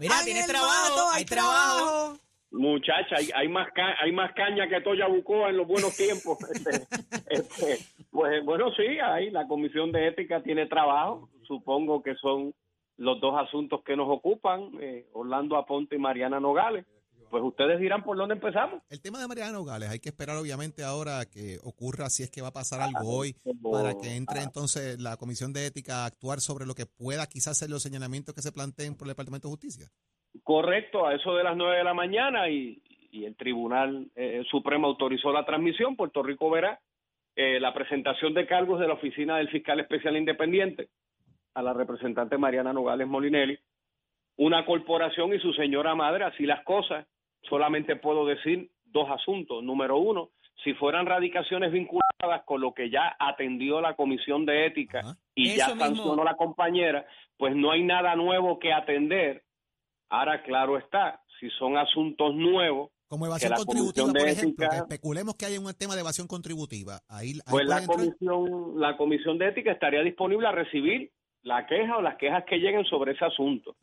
Mira, 0.00 0.14
Ángel 0.14 0.24
tienes 0.26 0.46
trabajo, 0.46 0.90
Mato, 0.96 1.10
hay 1.12 1.24
trabajo. 1.24 2.18
Muchacha, 2.50 3.16
hay, 3.16 3.28
hay 3.34 3.48
más 3.48 3.68
ca- 3.74 3.96
hay 4.02 4.12
más 4.12 4.32
caña 4.34 4.68
que 4.68 4.80
Toya 4.80 5.06
Bucoa 5.08 5.50
en 5.50 5.56
los 5.56 5.66
buenos 5.66 5.94
tiempos. 5.96 6.38
Este, 6.50 6.86
este, 7.28 7.78
pues 8.10 8.44
bueno, 8.44 8.70
sí, 8.76 8.84
ahí 9.04 9.30
la 9.30 9.46
Comisión 9.46 9.92
de 9.92 10.08
Ética 10.08 10.42
tiene 10.42 10.66
trabajo. 10.66 11.28
Supongo 11.46 12.02
que 12.02 12.14
son 12.16 12.54
los 12.98 13.20
dos 13.20 13.34
asuntos 13.38 13.82
que 13.84 13.96
nos 13.96 14.08
ocupan, 14.08 14.72
eh, 14.80 15.06
Orlando 15.12 15.56
Aponte 15.56 15.96
y 15.96 15.98
Mariana 15.98 16.40
Nogales. 16.40 16.84
Pues 17.30 17.42
ustedes 17.42 17.78
dirán 17.78 18.02
por 18.04 18.16
dónde 18.16 18.34
empezamos. 18.34 18.82
El 18.88 19.02
tema 19.02 19.20
de 19.20 19.28
Mariana 19.28 19.52
Nogales, 19.52 19.90
hay 19.90 20.00
que 20.00 20.08
esperar 20.08 20.36
obviamente 20.36 20.82
ahora 20.82 21.26
que 21.26 21.58
ocurra, 21.62 22.08
si 22.08 22.22
es 22.22 22.30
que 22.30 22.40
va 22.40 22.48
a 22.48 22.52
pasar 22.52 22.80
algo 22.80 23.06
hoy, 23.06 23.36
para 23.70 23.94
que 23.98 24.16
entre 24.16 24.40
entonces 24.40 24.98
la 24.98 25.18
Comisión 25.18 25.52
de 25.52 25.66
Ética 25.66 26.04
a 26.04 26.06
actuar 26.06 26.40
sobre 26.40 26.64
lo 26.64 26.74
que 26.74 26.86
pueda 26.86 27.26
quizás 27.26 27.58
ser 27.58 27.68
los 27.68 27.82
señalamientos 27.82 28.34
que 28.34 28.40
se 28.40 28.50
planteen 28.50 28.96
por 28.96 29.06
el 29.06 29.10
Departamento 29.10 29.48
de 29.48 29.52
Justicia. 29.52 29.88
Correcto, 30.42 31.06
a 31.06 31.14
eso 31.14 31.34
de 31.34 31.44
las 31.44 31.56
nueve 31.56 31.76
de 31.76 31.84
la 31.84 31.92
mañana 31.92 32.48
y, 32.48 32.82
y 33.10 33.26
el 33.26 33.36
Tribunal 33.36 34.10
eh, 34.16 34.42
Supremo 34.50 34.86
autorizó 34.86 35.30
la 35.30 35.44
transmisión. 35.44 35.96
Puerto 35.96 36.22
Rico 36.22 36.48
verá 36.48 36.80
eh, 37.36 37.60
la 37.60 37.74
presentación 37.74 38.32
de 38.32 38.46
cargos 38.46 38.80
de 38.80 38.88
la 38.88 38.94
Oficina 38.94 39.36
del 39.36 39.50
Fiscal 39.50 39.80
Especial 39.80 40.16
Independiente 40.16 40.88
a 41.58 41.62
la 41.62 41.72
representante 41.72 42.38
Mariana 42.38 42.72
Nogales 42.72 43.08
Molinelli, 43.08 43.58
una 44.36 44.64
corporación 44.64 45.34
y 45.34 45.40
su 45.40 45.52
señora 45.52 45.94
madre, 45.96 46.24
así 46.24 46.46
las 46.46 46.62
cosas. 46.64 47.04
Solamente 47.48 47.96
puedo 47.96 48.24
decir 48.26 48.70
dos 48.84 49.08
asuntos. 49.10 49.62
Número 49.64 49.96
uno, 49.98 50.30
si 50.62 50.74
fueran 50.74 51.06
radicaciones 51.06 51.72
vinculadas 51.72 52.44
con 52.46 52.60
lo 52.60 52.72
que 52.74 52.90
ya 52.90 53.16
atendió 53.18 53.80
la 53.80 53.96
Comisión 53.96 54.46
de 54.46 54.66
Ética 54.66 55.00
Ajá. 55.00 55.16
y 55.34 55.48
Eso 55.48 55.56
ya 55.58 55.66
mismo. 55.74 55.84
sancionó 55.86 56.22
la 56.24 56.36
compañera, 56.36 57.06
pues 57.36 57.56
no 57.56 57.72
hay 57.72 57.82
nada 57.82 58.14
nuevo 58.14 58.58
que 58.60 58.72
atender. 58.72 59.42
Ahora, 60.10 60.42
claro 60.44 60.78
está, 60.78 61.20
si 61.40 61.50
son 61.58 61.76
asuntos 61.76 62.34
nuevos, 62.36 62.90
Como 63.08 63.26
evasión 63.26 63.50
la 63.50 63.56
contributiva, 63.56 64.06
por 64.06 64.28
ejemplo, 64.28 64.64
Ética- 64.64 64.70
que 64.70 64.76
especulemos 64.76 65.34
que 65.34 65.46
hay 65.46 65.58
un 65.58 65.72
tema 65.74 65.94
de 65.94 66.00
evasión 66.02 66.26
contributiva. 66.28 67.00
Ahí, 67.08 67.32
ahí 67.32 67.50
pues 67.50 67.66
la 67.66 67.78
entrar- 67.80 67.96
comisión, 67.98 68.78
la 68.80 68.96
comisión 68.96 69.38
de 69.38 69.48
ética 69.48 69.72
estaría 69.72 70.02
disponible 70.02 70.46
a 70.46 70.52
recibir 70.52 71.10
la 71.42 71.66
queja 71.66 71.96
o 71.96 72.02
las 72.02 72.16
quejas 72.16 72.44
que 72.44 72.56
lleguen 72.58 72.84
sobre 72.84 73.12
ese 73.12 73.24
asunto. 73.24 73.76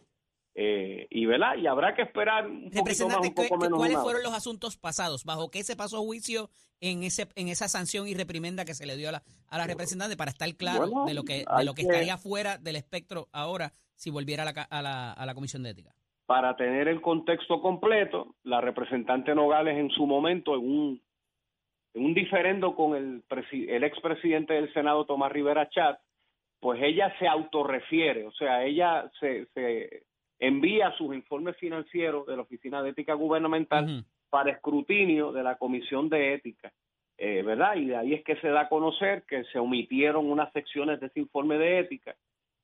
Eh, 0.58 1.08
y 1.10 1.26
¿verdad? 1.26 1.58
y 1.58 1.68
habrá 1.68 1.94
que 1.96 2.04
esperar 2.04 2.48
un 2.48 2.70
poquito 2.72 2.76
más, 2.78 2.84
Representante, 2.86 3.28
un 3.28 3.34
poco 3.36 3.60
¿qué- 3.60 3.66
menos. 3.66 3.78
¿cuáles 3.78 3.98
fueron 4.00 4.24
los 4.24 4.34
asuntos 4.34 4.78
pasados? 4.78 5.26
¿Bajo 5.26 5.52
qué 5.52 5.64
se 5.64 5.76
pasó 5.76 6.02
juicio 6.02 6.50
en 6.80 7.04
ese 7.04 7.28
en 7.36 7.50
esa 7.50 7.68
sanción 7.68 8.08
y 8.08 8.14
reprimenda 8.14 8.64
que 8.64 8.74
se 8.74 8.86
le 8.86 8.96
dio 8.96 9.10
a 9.10 9.14
la, 9.14 9.24
a 9.50 9.58
la 9.58 9.68
representante 9.68 10.16
para 10.16 10.32
estar 10.32 10.48
claro 10.56 10.88
Bueno, 10.88 11.06
de 11.06 11.14
lo 11.14 11.24
que 11.24 11.44
de 11.58 11.66
lo 11.66 11.74
que 11.74 11.82
que- 11.82 11.88
estaría 11.90 12.18
fuera 12.18 12.58
del 12.58 12.78
espectro 12.78 13.28
ahora 13.34 13.74
si 13.96 14.10
volviera 14.12 14.44
a 14.44 14.46
la, 14.54 14.62
a 14.62 14.82
la, 14.82 15.12
a 15.12 15.26
la 15.26 15.34
Comisión 15.36 15.62
de 15.64 15.72
Ética? 15.72 15.94
Para 16.26 16.56
tener 16.56 16.88
el 16.88 17.02
contexto 17.02 17.62
completo, 17.62 18.36
la 18.44 18.62
representante 18.62 19.36
Nogales 19.36 19.78
en 19.78 19.90
su 19.92 20.06
momento, 20.08 20.56
en 20.56 20.62
un, 20.62 21.02
en 21.94 22.06
un 22.06 22.14
diferendo 22.14 22.76
con 22.76 22.96
el, 22.96 23.24
presi- 23.28 23.70
el 23.70 23.84
expresidente 23.84 24.54
del 24.54 24.72
Senado, 24.74 25.06
Tomás 25.06 25.32
Rivera 25.34 25.70
Chat, 25.70 26.00
pues 26.66 26.82
ella 26.82 27.14
se 27.20 27.28
autorrefiere, 27.28 28.26
o 28.26 28.32
sea, 28.32 28.64
ella 28.64 29.08
se, 29.20 29.46
se 29.54 30.02
envía 30.40 30.92
sus 30.98 31.14
informes 31.14 31.56
financieros 31.58 32.26
de 32.26 32.36
la 32.36 32.42
Oficina 32.42 32.82
de 32.82 32.90
Ética 32.90 33.14
Gubernamental 33.14 34.04
para 34.32 34.50
escrutinio 34.50 35.32
de 35.32 35.44
la 35.44 35.58
Comisión 35.60 36.10
de 36.10 36.34
Ética, 36.34 36.74
eh, 37.20 37.44
¿verdad? 37.44 37.76
Y 37.76 37.86
de 37.86 37.98
ahí 37.98 38.14
es 38.16 38.24
que 38.24 38.38
se 38.38 38.48
da 38.48 38.62
a 38.62 38.70
conocer 38.70 39.26
que 39.28 39.44
se 39.54 39.60
omitieron 39.60 40.26
unas 40.26 40.52
secciones 40.54 41.00
de 41.00 41.06
ese 41.06 41.20
informe 41.20 41.60
de 41.60 41.82
ética 41.82 42.16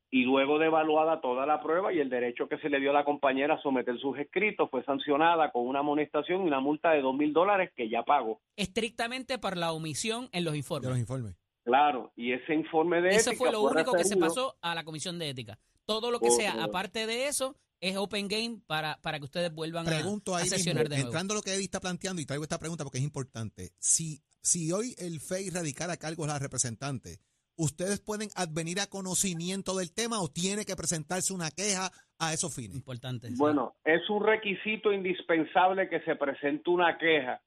y 0.09 0.23
luego 0.23 0.57
de 0.57 0.65
evaluada 0.65 1.21
toda 1.21 1.45
la 1.45 1.61
prueba 1.61 1.93
y 1.93 1.99
el 1.99 2.09
derecho 2.09 2.49
que 2.49 2.57
se 2.57 2.69
le 2.69 2.79
dio 2.79 2.89
a 2.89 2.93
la 2.93 3.05
compañera 3.05 3.53
a 3.53 3.61
someter 3.61 3.99
sus 3.99 4.17
escritos 4.17 4.67
fue 4.71 4.83
sancionada 4.83 5.51
con 5.51 5.67
una 5.67 5.81
amonestación 5.81 6.41
y 6.41 6.47
una 6.47 6.59
multa 6.59 6.89
de 6.89 7.01
dos 7.01 7.15
mil 7.15 7.33
dólares 7.33 7.71
que 7.75 7.87
ya 7.87 8.01
pagó. 8.01 8.41
Estrictamente 8.55 9.37
por 9.37 9.57
la 9.57 9.71
omisión 9.73 10.27
en 10.31 10.43
los 10.43 10.53
de 10.53 10.57
informes. 10.57 10.89
los 10.89 10.97
informes. 10.97 11.40
Claro, 11.63 12.11
y 12.15 12.33
ese 12.33 12.53
informe 12.53 13.01
de 13.01 13.09
Eso 13.09 13.31
ética 13.31 13.37
fue 13.37 13.51
lo 13.51 13.61
único 13.61 13.93
que 13.93 14.03
se 14.03 14.17
pasó 14.17 14.57
a 14.61 14.73
la 14.73 14.83
comisión 14.83 15.19
de 15.19 15.29
ética. 15.29 15.59
Todo 15.85 16.11
lo 16.11 16.19
que 16.19 16.31
sea 16.31 16.63
aparte 16.63 17.05
de 17.05 17.27
eso 17.27 17.55
es 17.79 17.97
open 17.97 18.27
game 18.27 18.59
para, 18.67 18.99
para 19.01 19.17
que 19.17 19.25
ustedes 19.25 19.51
vuelvan 19.51 19.87
a, 19.87 19.89
Pregunto 19.89 20.35
a 20.35 20.39
ahí 20.39 20.43
mismo, 20.43 20.57
sesionar 20.57 20.87
de 20.87 20.95
nuevo. 20.95 21.09
entrando 21.09 21.33
a 21.33 21.37
lo 21.37 21.41
que 21.41 21.53
Eddie 21.53 21.65
está 21.65 21.79
planteando, 21.79 22.21
y 22.21 22.25
traigo 22.25 22.43
esta 22.43 22.59
pregunta 22.59 22.83
porque 22.83 22.99
es 22.99 23.03
importante. 23.03 23.71
Si, 23.79 24.21
si 24.41 24.71
hoy 24.71 24.95
el 24.99 25.19
FEI 25.19 25.49
radicara 25.49 25.97
cargos 25.97 26.29
a 26.29 26.33
la 26.33 26.39
representante, 26.39 27.19
¿ustedes 27.55 27.99
pueden 27.99 28.29
advenir 28.35 28.79
a 28.79 28.87
conocimiento 28.87 29.75
del 29.75 29.93
tema 29.93 30.21
o 30.21 30.29
tiene 30.29 30.63
que 30.63 30.75
presentarse 30.75 31.33
una 31.33 31.49
queja 31.49 31.91
a 32.19 32.33
esos 32.33 32.53
fines? 32.53 32.77
Importante. 32.77 33.29
Bueno, 33.35 33.75
es 33.83 34.07
un 34.09 34.23
requisito 34.23 34.93
indispensable 34.93 35.89
que 35.89 36.01
se 36.01 36.15
presente 36.15 36.69
una 36.69 36.97
queja. 36.97 37.41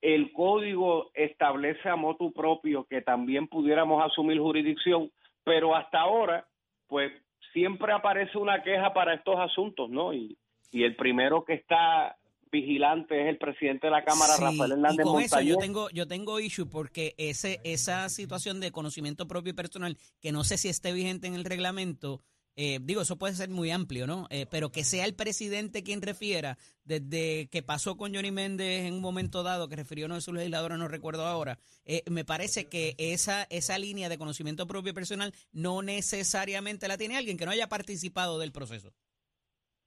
El 0.00 0.32
código 0.32 1.10
establece 1.14 1.88
a 1.88 1.96
motu 1.96 2.32
propio 2.32 2.84
que 2.84 3.00
también 3.00 3.48
pudiéramos 3.48 4.04
asumir 4.04 4.38
jurisdicción, 4.38 5.10
pero 5.44 5.74
hasta 5.74 6.00
ahora, 6.00 6.46
pues 6.86 7.12
siempre 7.52 7.92
aparece 7.92 8.36
una 8.36 8.62
queja 8.62 8.92
para 8.92 9.14
estos 9.14 9.36
asuntos, 9.38 9.88
¿no? 9.88 10.12
Y, 10.12 10.36
y 10.70 10.82
el 10.82 10.96
primero 10.96 11.44
que 11.44 11.54
está 11.54 12.16
vigilante 12.54 13.20
es 13.20 13.28
el 13.28 13.38
presidente 13.38 13.88
de 13.88 13.90
la 13.90 14.04
Cámara, 14.04 14.34
Sí, 14.34 14.42
Rafael 14.42 14.70
y 14.70 14.72
Hernández 14.74 15.06
con 15.06 15.20
eso 15.22 15.40
yo 15.40 15.56
tengo, 15.56 15.90
yo 15.90 16.06
tengo 16.06 16.38
issue 16.38 16.68
porque 16.68 17.14
ese, 17.18 17.60
esa 17.64 18.08
situación 18.08 18.60
de 18.60 18.70
conocimiento 18.70 19.26
propio 19.26 19.50
y 19.50 19.54
personal, 19.54 19.96
que 20.20 20.30
no 20.30 20.44
sé 20.44 20.56
si 20.56 20.68
esté 20.68 20.92
vigente 20.92 21.26
en 21.26 21.34
el 21.34 21.44
reglamento, 21.44 22.22
eh, 22.56 22.78
digo, 22.82 23.02
eso 23.02 23.18
puede 23.18 23.34
ser 23.34 23.48
muy 23.48 23.70
amplio, 23.70 24.06
¿no? 24.06 24.26
Eh, 24.30 24.46
pero 24.50 24.70
que 24.70 24.84
sea 24.84 25.04
el 25.04 25.14
presidente 25.14 25.82
quien 25.82 26.02
refiera, 26.02 26.56
desde 26.84 27.48
que 27.50 27.62
pasó 27.62 27.96
con 27.96 28.14
Johnny 28.14 28.30
Méndez 28.30 28.86
en 28.86 28.94
un 28.94 29.00
momento 29.00 29.42
dado, 29.42 29.68
que 29.68 29.76
refirió 29.76 30.06
uno 30.06 30.14
de 30.14 30.20
sus 30.20 30.34
legisladores, 30.34 30.78
no 30.78 30.86
recuerdo 30.86 31.26
ahora, 31.26 31.58
eh, 31.84 32.02
me 32.10 32.24
parece 32.24 32.68
que 32.68 32.94
esa, 32.98 33.44
esa 33.50 33.78
línea 33.78 34.08
de 34.08 34.18
conocimiento 34.18 34.66
propio 34.66 34.92
y 34.92 34.94
personal 34.94 35.32
no 35.52 35.82
necesariamente 35.82 36.86
la 36.86 36.96
tiene 36.96 37.16
alguien 37.16 37.36
que 37.36 37.44
no 37.44 37.50
haya 37.50 37.68
participado 37.68 38.38
del 38.38 38.52
proceso. 38.52 38.92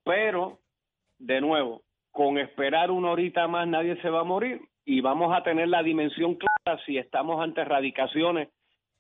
pero 0.04 0.60
de 1.20 1.42
nuevo, 1.42 1.84
con 2.12 2.38
esperar 2.38 2.92
una 2.92 3.12
horita 3.12 3.48
más 3.48 3.68
nadie 3.68 4.00
se 4.02 4.10
va 4.10 4.22
a 4.22 4.24
morir 4.24 4.62
y 4.86 5.02
vamos 5.02 5.36
a 5.36 5.44
tener 5.44 5.68
la 5.68 5.84
dimensión 5.84 6.36
clara 6.36 6.80
si 6.86 6.98
estamos 6.98 7.42
ante 7.42 7.64
radicaciones 7.64 8.50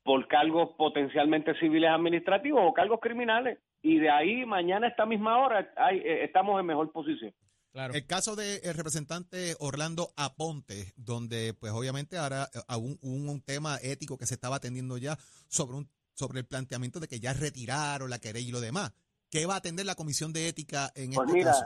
por 0.07 0.25
cargos 0.29 0.69
potencialmente 0.77 1.53
civiles 1.59 1.89
administrativos 1.89 2.61
o 2.63 2.73
cargos 2.73 3.01
criminales 3.01 3.59
y 3.81 3.99
de 3.99 4.09
ahí 4.09 4.45
mañana 4.45 4.87
a 4.87 4.89
esta 4.89 5.05
misma 5.05 5.37
hora 5.37 5.69
hay- 5.75 5.97
eh, 5.99 6.23
estamos 6.23 6.57
en 6.61 6.65
mejor 6.65 6.89
posición. 6.93 7.33
Claro. 7.73 7.93
El 7.93 8.07
caso 8.07 8.37
del 8.37 8.61
representante 8.73 9.55
Orlando 9.59 10.07
Aponte, 10.15 10.93
donde 10.95 11.53
pues 11.59 11.73
obviamente 11.73 12.17
ahora 12.17 12.43
eh, 12.55 12.59
aún 12.69 12.97
hubo 13.01 13.31
un 13.33 13.41
tema 13.43 13.75
ético 13.83 14.17
que 14.17 14.25
se 14.25 14.35
estaba 14.35 14.55
atendiendo 14.55 14.97
ya 14.97 15.17
sobre 15.49 15.75
un 15.77 15.89
sobre 16.13 16.39
el 16.39 16.45
planteamiento 16.47 16.99
de 17.01 17.07
que 17.09 17.19
ya 17.19 17.33
retiraron 17.33 18.09
la 18.09 18.17
querella 18.19 18.47
y 18.47 18.51
lo 18.51 18.61
demás. 18.61 18.93
¿Qué 19.29 19.45
va 19.45 19.55
a 19.55 19.57
atender 19.57 19.85
la 19.85 19.95
comisión 19.95 20.31
de 20.31 20.47
ética 20.47 20.89
en 20.95 21.11
Pues 21.11 21.27
este 21.27 21.37
mira, 21.37 21.51
caso? 21.51 21.65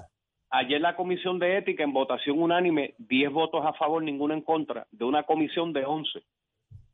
ayer 0.50 0.82
la 0.82 0.96
comisión 0.98 1.38
de 1.38 1.60
ética 1.60 1.84
en 1.84 1.94
votación 1.94 2.40
unánime, 2.42 2.96
10 2.98 3.32
votos 3.32 3.64
a 3.64 3.74
favor, 3.74 4.02
ninguno 4.04 4.34
en 4.34 4.42
contra, 4.42 4.88
de 4.92 5.06
una 5.06 5.24
comisión 5.24 5.72
de 5.74 5.86
11, 5.86 6.24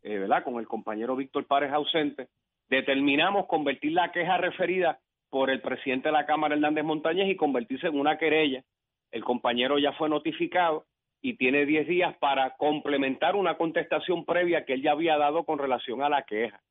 eh, 0.07 0.19
¿verdad? 0.19 0.43
Con 0.43 0.57
el 0.57 0.67
compañero 0.67 1.15
Víctor 1.17 1.45
Párez 1.45 1.71
ausente, 1.73 2.29
determinamos 2.69 3.45
convertir 3.47 3.91
la 3.91 4.11
queja 4.11 4.37
referida 4.37 4.99
por 5.29 5.49
el 5.49 5.61
presidente 5.61 6.07
de 6.07 6.13
la 6.13 6.25
Cámara, 6.25 6.55
Hernández 6.55 6.85
Montañez, 6.85 7.29
y 7.29 7.35
convertirse 7.35 7.87
en 7.87 7.99
una 7.99 8.17
querella. 8.17 8.63
El 9.11 9.25
compañero 9.25 9.77
ya 9.77 9.91
fue 9.93 10.07
notificado 10.07 10.85
y 11.21 11.33
tiene 11.33 11.65
10 11.65 11.87
días 11.87 12.17
para 12.19 12.55
complementar 12.55 13.35
una 13.35 13.57
contestación 13.57 14.23
previa 14.23 14.63
que 14.63 14.73
él 14.73 14.81
ya 14.81 14.91
había 14.91 15.17
dado 15.17 15.43
con 15.43 15.59
relación 15.59 16.01
a 16.01 16.09
la 16.09 16.23
queja. 16.23 16.61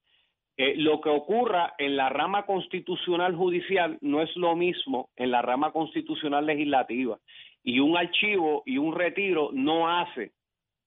Eh, 0.57 0.75
lo 0.79 1.03
que 1.03 1.11
ocurra 1.11 1.75
en 1.77 1.97
la 1.97 2.09
rama 2.09 2.47
constitucional 2.47 3.37
judicial 3.37 3.99
no 4.01 4.23
es 4.23 4.35
lo 4.37 4.57
mismo 4.57 5.11
en 5.17 5.31
la 5.31 5.43
rama 5.43 5.73
constitucional 5.73 6.47
legislativa. 6.47 7.19
Y 7.63 7.81
un 7.81 7.99
archivo 7.99 8.63
y 8.65 8.79
un 8.79 8.95
retiro 8.95 9.51
no 9.53 9.91
hace 9.91 10.33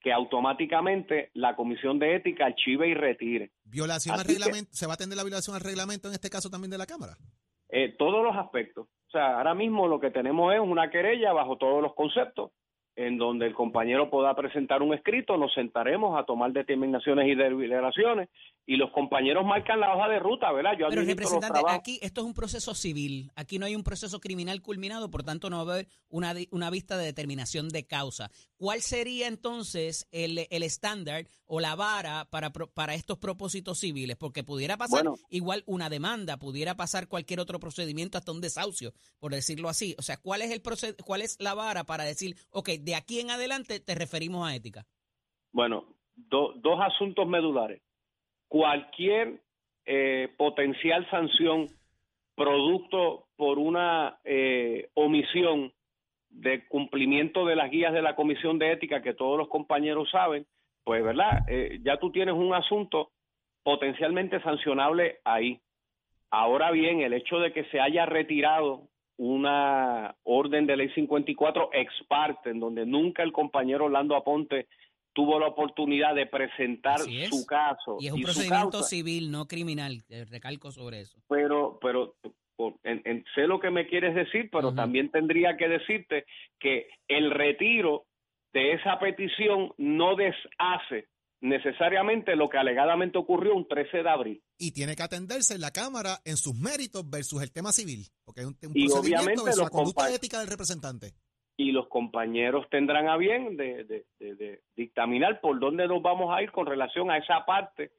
que 0.01 0.11
automáticamente 0.13 1.29
la 1.33 1.55
Comisión 1.55 1.99
de 1.99 2.15
Ética 2.15 2.45
archive 2.45 2.87
y 2.87 2.93
retire. 2.93 3.51
¿Violación 3.65 4.13
al 4.15 4.21
Así 4.21 4.27
que- 4.29 4.33
reglamento? 4.39 4.69
¿Se 4.73 4.85
va 4.85 4.93
a 4.93 4.95
atender 4.95 5.17
la 5.17 5.23
violación 5.23 5.55
al 5.55 5.61
reglamento 5.61 6.07
en 6.07 6.13
este 6.13 6.29
caso 6.29 6.49
también 6.49 6.71
de 6.71 6.77
la 6.77 6.85
Cámara? 6.85 7.17
Eh, 7.69 7.95
todos 7.97 8.23
los 8.23 8.35
aspectos. 8.35 8.87
O 9.07 9.11
sea, 9.11 9.37
ahora 9.37 9.53
mismo 9.55 9.87
lo 9.87 9.99
que 9.99 10.11
tenemos 10.11 10.53
es 10.53 10.59
una 10.59 10.89
querella 10.89 11.33
bajo 11.33 11.57
todos 11.57 11.81
los 11.81 11.93
conceptos, 11.95 12.51
en 12.99 13.17
donde 13.17 13.47
el 13.47 13.53
compañero 13.53 14.09
pueda 14.09 14.35
presentar 14.35 14.81
un 14.81 14.93
escrito, 14.93 15.37
nos 15.37 15.53
sentaremos 15.53 16.19
a 16.19 16.25
tomar 16.25 16.51
determinaciones 16.51 17.29
y 17.29 17.35
deliberaciones, 17.35 18.27
y 18.65 18.75
los 18.75 18.91
compañeros 18.91 19.45
marcan 19.45 19.79
la 19.79 19.95
hoja 19.95 20.09
de 20.09 20.19
ruta, 20.19 20.51
¿verdad? 20.51 20.73
Yo 20.77 20.87
Pero 20.89 21.03
representante, 21.03 21.61
aquí 21.69 21.97
esto 22.03 22.21
es 22.21 22.27
un 22.27 22.33
proceso 22.33 22.75
civil, 22.75 23.31
aquí 23.35 23.57
no 23.57 23.65
hay 23.65 23.75
un 23.75 23.83
proceso 23.83 24.19
criminal 24.19 24.61
culminado, 24.61 25.09
por 25.09 25.23
tanto 25.23 25.49
no 25.49 25.65
va 25.65 25.71
a 25.71 25.75
haber 25.75 25.87
una, 26.09 26.35
una 26.51 26.69
vista 26.69 26.97
de 26.97 27.05
determinación 27.05 27.69
de 27.69 27.87
causa. 27.87 28.29
¿Cuál 28.57 28.81
sería 28.81 29.27
entonces 29.27 30.05
el, 30.11 30.45
el 30.49 30.63
estándar 30.63 31.25
o 31.45 31.61
la 31.61 31.75
vara 31.75 32.27
para, 32.29 32.51
pro- 32.51 32.69
para 32.69 32.93
estos 32.93 33.17
propósitos 33.17 33.79
civiles? 33.79 34.17
Porque 34.17 34.43
pudiera 34.43 34.75
pasar 34.75 35.05
Bueno. 35.05 35.15
igual 35.29 35.63
una 35.65 35.89
demanda, 35.89 36.37
pudiera 36.37 36.75
pasar 36.75 37.07
cualquier 37.07 37.39
otro 37.39 37.59
procedimiento, 37.59 38.17
hasta 38.17 38.33
un 38.33 38.41
desahucio, 38.41 38.91
por 39.19 39.31
decirlo 39.31 39.69
así. 39.69 39.95
O 39.97 40.01
sea, 40.01 40.17
¿cuál 40.17 40.41
es, 40.41 40.51
el 40.51 40.61
cuál 41.05 41.21
es 41.21 41.37
la 41.39 41.53
vara 41.53 41.85
para 41.85 42.03
decir, 42.03 42.35
ok, 42.51 42.69
de 42.89 42.95
aquí 42.95 43.19
en 43.19 43.29
adelante 43.29 43.79
te 43.79 43.93
referimos 43.95 44.47
a 44.47 44.55
ética? 44.55 44.85
Bueno, 45.51 45.85
do- 46.15 46.53
dos 46.57 46.79
asuntos 46.81 47.27
medulares. 47.27 47.81
Cualquier 48.47 49.41
eh, 49.85 50.29
potencial 50.37 51.07
sanción 51.09 51.67
producto 52.35 53.27
por 53.35 53.59
una 53.59 54.19
eh, 54.23 54.89
omisión 54.95 55.71
de 56.29 56.67
cumplimiento 56.67 57.45
de 57.45 57.55
las 57.55 57.69
guías 57.69 57.93
de 57.93 58.01
la 58.01 58.15
Comisión 58.15 58.57
de 58.59 58.71
Ética 58.71 59.01
que 59.01 59.13
todos 59.13 59.37
los 59.37 59.49
compañeros 59.49 60.09
saben, 60.11 60.45
pues, 60.83 61.03
¿verdad? 61.03 61.43
Eh, 61.47 61.79
ya 61.83 61.97
tú 61.97 62.11
tienes 62.11 62.33
un 62.35 62.53
asunto 62.53 63.11
potencialmente 63.63 64.41
sancionable 64.41 65.19
ahí. 65.25 65.59
Ahora 66.31 66.71
bien, 66.71 67.01
el 67.01 67.13
hecho 67.13 67.39
de 67.39 67.51
que 67.51 67.65
se 67.65 67.79
haya 67.79 68.05
retirado 68.05 68.87
una 69.19 70.15
orden 70.23 70.65
de 70.65 70.77
ley 70.77 70.89
54 70.95 71.69
ex 71.73 71.91
parte, 72.07 72.49
en 72.51 72.59
donde 72.59 72.85
nunca 72.85 73.21
el 73.21 73.31
compañero 73.33 73.85
Orlando 73.85 74.15
Aponte 74.15 74.67
tuvo 75.13 75.39
la 75.39 75.47
oportunidad 75.47 76.15
de 76.15 76.25
presentar 76.25 76.99
su 76.99 77.45
caso 77.45 77.97
Y 77.99 78.07
es 78.07 78.13
un 78.13 78.21
procedimiento 78.21 78.81
civil, 78.83 79.29
no 79.31 79.47
criminal. 79.47 80.03
Eh, 80.09 80.25
Recalco 80.25 80.71
sobre 80.71 81.01
eso. 81.01 81.19
pero 81.27 81.77
pero 81.81 82.15
por- 82.55 82.75
en- 82.83 83.01
en- 83.05 83.25
sé 83.35 83.45
lo 83.47 83.59
que 83.59 83.71
me 83.71 83.87
quieres 83.87 84.15
decir, 84.15 84.49
pero 84.51 84.73
también 84.73 85.09
tendría 85.11 85.57
que 85.57 85.67
decirte 85.67 86.25
que 86.59 86.87
el 87.07 87.31
retiro 87.31 88.05
de 88.53 88.73
esa 88.73 88.99
petición 88.99 89.73
no 89.77 90.15
deshace 90.15 91.07
necesariamente 91.41 92.35
lo 92.35 92.49
que 92.49 92.57
alegadamente 92.57 93.17
ocurrió 93.17 93.55
un 93.55 93.65
13 93.67 94.03
de 94.03 94.09
abril. 94.09 94.41
Y 94.57 94.71
tiene 94.73 94.95
que 94.97 95.03
atenderse 95.03 95.55
en 95.55 95.61
la 95.61 95.71
Cámara 95.71 96.19
en 96.25 96.35
sus 96.35 96.53
méritos 96.53 97.09
versus 97.09 97.41
el 97.41 97.51
tema 97.53 97.71
civil, 97.71 98.07
porque 98.29 98.41
es 98.41 98.47
un, 98.47 98.55
un 98.63 98.71
Y 98.77 98.87
procedimiento 98.87 99.43
la 99.47 99.55
los 99.55 99.69
conducta 99.71 100.13
ética 100.13 100.37
del 100.39 100.47
representante. 100.49 101.13
y 101.57 101.71
los 101.71 101.87
compañeros 101.87 102.67
tendrán 102.69 103.09
a 103.09 103.17
bien 103.17 103.57
de, 103.57 103.83
de- 103.85 104.05
de- 104.19 104.35
de 104.35 104.61
dictaminar 104.77 105.41
por 105.41 105.59
dónde 105.59 105.87
nos 105.87 106.01
vamos 106.01 106.33
a 106.33 106.41
ir 106.43 106.51
con 106.51 106.67
relación 106.67 107.09
a 107.09 107.17
esa 107.17 107.43
parte 107.45 107.91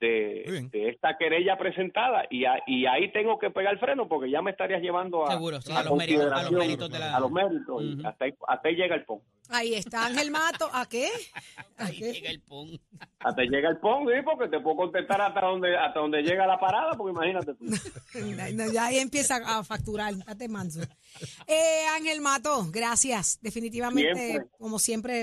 de, 0.00 0.68
esta 0.72 1.16
querella 1.18 1.56
presentada 1.58 2.24
y, 2.30 2.44
a- 2.44 2.62
y 2.66 2.86
ahí 2.86 3.10
tengo 3.12 3.38
que 3.38 3.50
pegar 3.50 3.72
el 3.74 3.78
freno 3.80 4.08
porque 4.08 4.30
ya 4.30 4.42
me 4.42 4.50
estarías 4.50 4.82
llevando 4.82 5.26
a, 5.26 5.32
Seguro, 5.32 5.60
sí, 5.62 5.72
a 5.72 5.78
a 5.80 5.82
los 5.84 5.96
méritos, 5.96 6.32
a 6.32 6.42
los 6.42 6.52
méritos 6.52 6.90
de 6.90 6.98
la... 6.98 7.16
a 7.16 7.20
los 7.20 7.30
méritos, 7.30 7.82
y 7.82 8.06
hasta, 8.06 8.24
ahí, 8.26 8.34
hasta 8.46 8.68
ahí 8.68 8.74
llega 8.76 8.94
el 8.94 9.04
PON. 9.04 9.20
Ahí 9.48 9.74
está 9.74 10.06
Ángel 10.06 10.32
Mato. 10.32 10.68
¿A 10.72 10.86
qué? 10.88 11.08
¿A 11.78 11.84
Ahí 11.86 11.96
qué? 12.00 12.12
llega 12.14 12.30
el 12.30 12.40
pon. 12.40 12.68
Hasta 13.20 13.42
ahí 13.42 13.48
llega 13.48 13.68
el 13.70 13.78
PON, 13.78 14.04
¿sí? 14.08 14.14
porque 14.24 14.48
te 14.48 14.58
puedo 14.58 14.76
contestar 14.76 15.20
hasta 15.20 15.40
donde 15.40 15.76
hasta 15.76 16.00
donde 16.00 16.22
llega 16.22 16.48
la 16.48 16.58
parada, 16.58 16.94
porque 16.94 17.12
imagínate 17.12 17.54
tú. 17.54 17.64
No, 18.54 18.72
ya 18.72 18.86
ahí 18.86 18.98
empieza 18.98 19.36
a 19.36 19.62
facturar, 19.62 20.16
date 20.16 20.48
manso. 20.48 20.80
Eh, 21.46 21.82
Ángel 21.96 22.20
Mato, 22.22 22.66
gracias. 22.72 23.38
Definitivamente, 23.40 24.14
Siempre. 24.30 24.48
como 24.58 24.78
siempre, 24.80 25.22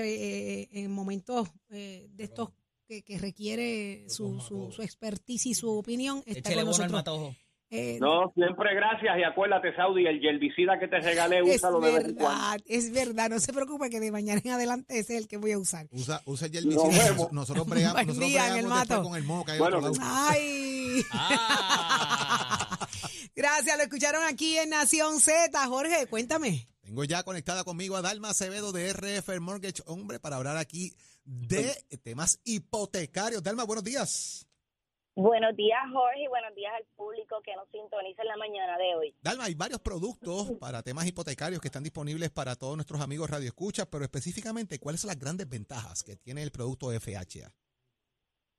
eh, 0.62 0.68
en 0.72 0.90
momentos 0.90 1.48
eh, 1.70 2.06
de 2.10 2.24
estos 2.24 2.48
que, 2.86 3.02
que 3.02 3.18
requiere 3.18 4.04
su, 4.08 4.40
su, 4.40 4.70
su 4.72 4.82
expertise 4.82 5.46
y 5.46 5.54
su 5.54 5.70
opinión, 5.70 6.22
está 6.26 6.50
Échale 6.50 6.62
con 6.64 6.70
bono 6.72 6.84
al 6.84 6.90
nosotros. 6.92 6.92
matojo. 6.92 7.36
Eh, 7.70 7.98
No, 8.00 8.30
siempre 8.36 8.72
gracias 8.74 9.18
y 9.18 9.24
acuérdate, 9.24 9.74
Saudi, 9.74 10.06
el 10.06 10.24
herbicida 10.24 10.78
que 10.78 10.86
te 10.86 11.00
regalé, 11.00 11.40
es 11.40 11.56
úsalo 11.56 11.80
de 11.80 11.90
vez 11.92 12.04
en 12.04 12.14
cuando. 12.14 12.40
verdad, 12.40 12.60
es 12.66 12.92
verdad. 12.92 13.30
No 13.30 13.40
se 13.40 13.52
preocupe 13.52 13.90
que 13.90 13.98
de 14.00 14.12
mañana 14.12 14.40
en 14.44 14.50
adelante 14.52 14.98
ese 14.98 15.14
es 15.16 15.22
el 15.22 15.28
que 15.28 15.38
voy 15.38 15.52
a 15.52 15.58
usar. 15.58 15.88
Usa, 15.90 16.22
usa 16.26 16.46
el 16.46 16.52
Nos 16.68 16.84
herbicida. 16.84 17.10
vemos. 17.10 17.32
Nosotros 17.32 17.66
bregamos, 17.66 18.06
nosotros 18.06 18.28
día, 18.28 18.42
bregamos 18.52 18.70
Mato. 18.70 19.02
con 19.02 19.16
el 19.16 19.24
moho 19.24 19.44
que 19.44 19.52
hay 19.52 19.58
Bueno, 19.58 19.78
otro 19.78 19.90
lado. 19.92 20.00
Ay. 20.02 21.02
Ah. 21.10 22.88
Gracias, 23.34 23.76
lo 23.76 23.82
escucharon 23.82 24.22
aquí 24.24 24.56
en 24.58 24.70
Nación 24.70 25.18
Z. 25.18 25.66
Jorge, 25.66 26.06
cuéntame. 26.08 26.68
Tengo 26.94 27.02
ya 27.02 27.24
conectada 27.24 27.64
conmigo 27.64 27.96
a 27.96 28.02
Dalma 28.02 28.30
Acevedo 28.30 28.70
de 28.70 28.92
RF 28.92 29.40
Mortgage, 29.40 29.82
hombre, 29.84 30.20
para 30.20 30.36
hablar 30.36 30.56
aquí 30.56 30.92
de 31.24 31.74
temas 32.04 32.40
hipotecarios. 32.44 33.42
Dalma, 33.42 33.64
buenos 33.64 33.82
días. 33.82 34.48
Buenos 35.16 35.56
días, 35.56 35.80
Jorge, 35.92 36.22
y 36.22 36.28
buenos 36.28 36.54
días 36.54 36.72
al 36.72 36.84
público 36.94 37.42
que 37.42 37.56
nos 37.56 37.68
sintoniza 37.70 38.22
en 38.22 38.28
la 38.28 38.36
mañana 38.36 38.78
de 38.78 38.94
hoy. 38.94 39.14
Dalma, 39.20 39.46
hay 39.46 39.56
varios 39.56 39.80
productos 39.80 40.52
para 40.60 40.84
temas 40.84 41.04
hipotecarios 41.08 41.60
que 41.60 41.66
están 41.66 41.82
disponibles 41.82 42.30
para 42.30 42.54
todos 42.54 42.76
nuestros 42.76 43.00
amigos 43.00 43.28
Radio 43.28 43.48
Escucha, 43.48 43.86
pero 43.90 44.04
específicamente, 44.04 44.78
¿cuáles 44.78 45.00
son 45.00 45.08
las 45.08 45.18
grandes 45.18 45.48
ventajas 45.48 46.04
que 46.04 46.14
tiene 46.14 46.44
el 46.44 46.52
producto 46.52 46.92
FHA? 46.92 47.50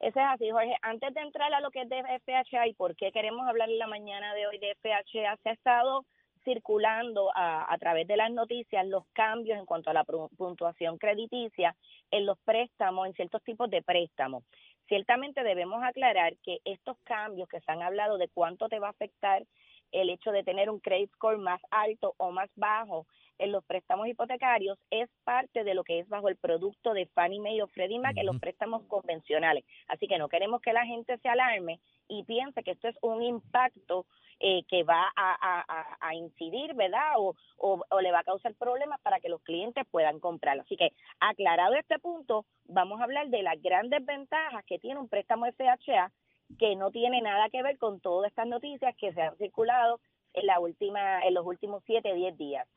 Eso 0.02 0.20
es 0.20 0.26
así, 0.28 0.52
Jorge. 0.52 0.76
Antes 0.82 1.14
de 1.14 1.22
entrar 1.22 1.54
a 1.54 1.62
lo 1.62 1.72
que 1.72 1.84
es 1.84 1.88
de 1.88 2.04
FHA 2.04 2.68
y 2.68 2.74
por 2.74 2.98
qué 2.98 3.14
queremos 3.14 3.48
hablar 3.48 3.70
en 3.70 3.80
la 3.80 3.88
mañana 3.88 4.34
de 4.34 4.46
hoy 4.46 4.58
de 4.58 4.76
FHA, 4.76 5.38
se 5.42 5.50
ha 5.50 5.54
estado 5.54 6.06
circulando 6.46 7.32
a, 7.36 7.76
través 7.80 8.08
de 8.08 8.16
las 8.16 8.32
noticias 8.32 8.88
los 8.88 9.06
cambios 9.12 9.60
en 9.60 9.66
cuanto 9.66 9.90
a 9.90 9.94
la 9.94 10.06
puntuación 10.06 10.98
crediticia 10.98 11.76
en 12.12 12.26
los 12.26 12.38
préstamos, 12.40 13.08
en 13.08 13.14
ciertos 13.14 13.44
tipos 13.44 13.70
de 13.70 13.82
préstamos. 13.82 14.44
Ciertamente 14.88 15.44
debemos 15.44 15.84
aclarar 15.84 16.38
que 16.38 16.60
estos 16.64 16.98
cambios 17.04 17.50
que 17.50 17.60
se 17.60 17.72
han 17.72 17.82
hablado 17.82 18.18
de 18.18 18.30
cuánto 18.30 18.70
te 18.70 18.80
va 18.80 18.88
a 18.88 18.92
afectar 18.92 19.44
el 19.92 20.10
hecho 20.10 20.32
de 20.32 20.44
tener 20.44 20.70
un 20.70 20.80
credit 20.80 21.12
score 21.14 21.40
más 21.40 21.60
alto 21.72 22.14
o 22.18 22.32
más 22.32 22.50
bajo 22.56 23.08
en 23.38 23.52
los 23.52 23.64
préstamos 23.66 24.08
hipotecarios 24.08 24.78
es 24.90 25.10
parte 25.24 25.64
de 25.64 25.74
lo 25.74 25.84
que 25.84 26.00
es 26.00 26.08
bajo 26.10 26.30
el 26.30 26.38
producto 26.38 26.94
de 26.94 27.06
Fannie 27.08 27.40
Mae 27.40 27.62
o 27.62 27.68
Freddie 27.68 28.00
Mac 28.00 28.16
en 28.18 28.26
los 28.26 28.40
préstamos 28.40 28.84
convencionales. 28.88 29.64
Así 29.88 30.08
que 30.08 30.18
no 30.18 30.30
queremos 30.30 30.62
que 30.62 30.74
la 30.74 30.86
gente 30.86 31.18
se 31.18 31.30
alarme 31.30 31.80
y 32.08 32.24
piense 32.24 32.64
que 32.64 32.72
esto 32.72 32.88
es 32.88 32.98
un 33.02 33.22
impacto 33.24 34.06
eh, 34.40 34.64
que 34.68 34.84
va 34.84 35.02
a, 35.16 35.32
a- 35.40 35.66
a- 35.68 35.98
a 36.02 36.14
incidir, 36.16 36.74
¿verdad? 36.74 37.14
O, 37.18 37.36
o- 37.58 37.84
o 37.90 38.02
le 38.02 38.12
va 38.12 38.20
a 38.20 38.24
causar 38.26 38.54
problemas 38.56 39.00
para 39.02 39.20
que 39.22 39.30
los 39.30 39.42
clientes 39.42 39.86
puedan 39.90 40.20
comprarlo. 40.20 40.64
Así 40.64 40.76
que, 40.76 40.90
aclarado 41.22 41.74
este 41.76 42.00
punto, 42.00 42.46
vamos 42.66 43.00
a 43.00 43.06
hablar 43.06 43.30
de 43.30 43.42
las 43.44 43.62
grandes 43.62 44.06
ventajas 44.06 44.64
que 44.66 44.78
tiene 44.78 45.00
un 45.00 45.08
préstamo 45.08 45.46
FHA 45.46 46.12
que 46.60 46.76
no 46.76 46.92
tiene 46.92 47.22
nada 47.22 47.50
que 47.50 47.64
ver 47.64 47.78
con 47.78 48.02
todas 48.02 48.30
estas 48.30 48.46
noticias 48.48 48.94
que 48.98 49.14
se 49.14 49.22
han 49.22 49.38
circulado 49.38 50.00
en 50.34 50.46
la 50.48 50.60
última 50.60 51.22
en 51.26 51.34
los 51.34 51.46
últimos 51.46 51.82
7, 51.86 52.14
10 52.14 52.38
días. 52.38 52.68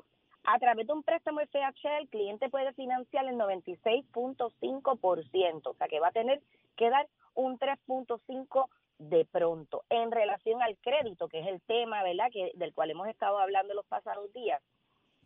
A 0.50 0.58
través 0.58 0.86
de 0.86 0.94
un 0.94 1.02
préstamo 1.02 1.40
FHA, 1.40 1.98
el 1.98 2.08
cliente 2.08 2.48
puede 2.48 2.72
financiar 2.72 3.26
el 3.26 3.36
96.5%, 3.36 5.66
o 5.66 5.74
sea 5.74 5.88
que 5.88 6.00
va 6.00 6.08
a 6.08 6.12
tener 6.12 6.40
que 6.74 6.88
dar 6.88 7.06
un 7.34 7.58
3.5% 7.58 8.66
de 8.96 9.26
pronto. 9.26 9.84
En 9.90 10.10
relación 10.10 10.62
al 10.62 10.78
crédito, 10.78 11.28
que 11.28 11.40
es 11.40 11.46
el 11.48 11.60
tema, 11.60 12.02
¿verdad?, 12.02 12.30
que, 12.32 12.52
del 12.54 12.72
cual 12.72 12.90
hemos 12.90 13.08
estado 13.08 13.38
hablando 13.38 13.74
los 13.74 13.84
pasados 13.84 14.32
días, 14.32 14.62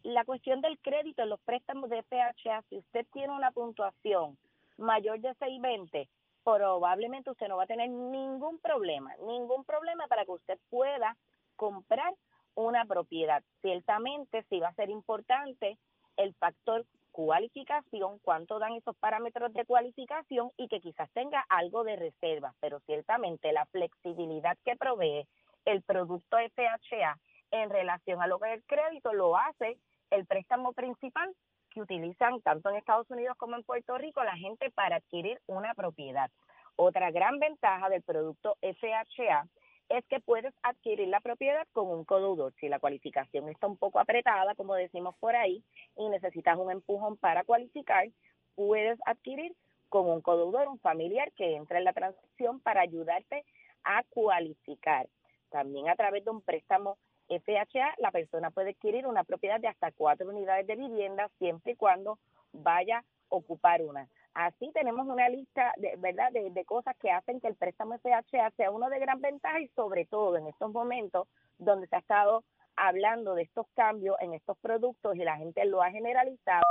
la 0.02 0.24
cuestión 0.24 0.60
del 0.60 0.76
crédito 0.80 1.22
en 1.22 1.28
los 1.28 1.38
préstamos 1.42 1.88
de 1.88 2.02
FHA, 2.02 2.62
si 2.68 2.78
usted 2.78 3.06
tiene 3.12 3.32
una 3.32 3.52
puntuación 3.52 4.36
mayor 4.76 5.20
de 5.20 5.34
620, 5.34 6.08
probablemente 6.42 7.30
usted 7.30 7.46
no 7.46 7.58
va 7.58 7.62
a 7.62 7.68
tener 7.68 7.88
ningún 7.88 8.58
problema, 8.58 9.14
ningún 9.24 9.64
problema 9.64 10.08
para 10.08 10.24
que 10.24 10.32
usted 10.32 10.58
pueda 10.68 11.16
comprar 11.54 12.12
una 12.54 12.84
propiedad. 12.84 13.42
Ciertamente 13.60 14.44
sí 14.48 14.60
va 14.60 14.68
a 14.68 14.74
ser 14.74 14.90
importante 14.90 15.78
el 16.16 16.34
factor 16.34 16.84
cualificación, 17.12 18.18
cuánto 18.20 18.58
dan 18.58 18.72
esos 18.72 18.96
parámetros 18.96 19.52
de 19.52 19.66
cualificación 19.66 20.50
y 20.56 20.68
que 20.68 20.80
quizás 20.80 21.10
tenga 21.12 21.44
algo 21.48 21.84
de 21.84 21.96
reserva, 21.96 22.54
pero 22.60 22.80
ciertamente 22.80 23.52
la 23.52 23.66
flexibilidad 23.66 24.56
que 24.64 24.76
provee 24.76 25.28
el 25.66 25.82
producto 25.82 26.38
FHA 26.38 27.18
en 27.52 27.70
relación 27.70 28.22
a 28.22 28.26
lo 28.26 28.38
que 28.38 28.48
es 28.48 28.54
el 28.54 28.64
crédito 28.64 29.12
lo 29.12 29.36
hace 29.36 29.78
el 30.10 30.26
préstamo 30.26 30.72
principal 30.72 31.34
que 31.70 31.80
utilizan 31.80 32.40
tanto 32.42 32.70
en 32.70 32.76
Estados 32.76 33.10
Unidos 33.10 33.36
como 33.38 33.56
en 33.56 33.62
Puerto 33.62 33.96
Rico 33.98 34.22
la 34.24 34.36
gente 34.36 34.70
para 34.70 34.96
adquirir 34.96 35.40
una 35.46 35.74
propiedad. 35.74 36.30
Otra 36.76 37.10
gran 37.10 37.38
ventaja 37.38 37.88
del 37.88 38.02
producto 38.02 38.56
FHA 38.60 39.46
es 39.88 40.04
que 40.06 40.20
puedes 40.20 40.54
adquirir 40.62 41.08
la 41.08 41.20
propiedad 41.20 41.66
con 41.72 41.88
un 41.88 42.04
codeudor. 42.04 42.52
Si 42.60 42.68
la 42.68 42.78
cualificación 42.78 43.48
está 43.48 43.66
un 43.66 43.76
poco 43.76 43.98
apretada, 43.98 44.54
como 44.54 44.74
decimos 44.74 45.14
por 45.20 45.36
ahí, 45.36 45.62
y 45.96 46.08
necesitas 46.08 46.58
un 46.58 46.70
empujón 46.70 47.16
para 47.16 47.44
cualificar, 47.44 48.08
puedes 48.54 48.98
adquirir 49.06 49.54
con 49.88 50.08
un 50.08 50.22
codeudor, 50.22 50.68
un 50.68 50.78
familiar 50.78 51.30
que 51.32 51.54
entra 51.54 51.78
en 51.78 51.84
la 51.84 51.92
transacción 51.92 52.60
para 52.60 52.80
ayudarte 52.80 53.44
a 53.84 54.02
cualificar. 54.04 55.08
También 55.50 55.88
a 55.88 55.96
través 55.96 56.24
de 56.24 56.30
un 56.30 56.40
préstamo 56.40 56.96
FHA, 57.28 57.94
la 57.98 58.10
persona 58.10 58.50
puede 58.50 58.70
adquirir 58.70 59.06
una 59.06 59.24
propiedad 59.24 59.60
de 59.60 59.68
hasta 59.68 59.92
cuatro 59.92 60.28
unidades 60.28 60.66
de 60.66 60.76
vivienda 60.76 61.30
siempre 61.38 61.72
y 61.72 61.76
cuando 61.76 62.18
vaya 62.52 62.98
a 62.98 63.04
ocupar 63.28 63.82
una. 63.82 64.08
Así 64.34 64.70
tenemos 64.72 65.06
una 65.06 65.28
lista 65.28 65.72
de 65.76 65.96
verdad 65.98 66.32
de, 66.32 66.50
de 66.50 66.64
cosas 66.64 66.96
que 66.96 67.10
hacen 67.10 67.40
que 67.40 67.48
el 67.48 67.54
préstamo 67.54 67.98
FHA 67.98 68.50
sea 68.56 68.70
uno 68.70 68.88
de 68.88 68.98
gran 68.98 69.20
ventaja 69.20 69.60
y 69.60 69.68
sobre 69.68 70.06
todo 70.06 70.36
en 70.36 70.46
estos 70.46 70.72
momentos 70.72 71.28
donde 71.58 71.86
se 71.86 71.96
ha 71.96 72.00
estado 72.00 72.44
hablando 72.76 73.34
de 73.34 73.42
estos 73.42 73.66
cambios 73.74 74.16
en 74.20 74.32
estos 74.32 74.56
productos 74.58 75.14
y 75.16 75.18
la 75.18 75.36
gente 75.36 75.64
lo 75.66 75.82
ha 75.82 75.90
generalizado, 75.90 76.64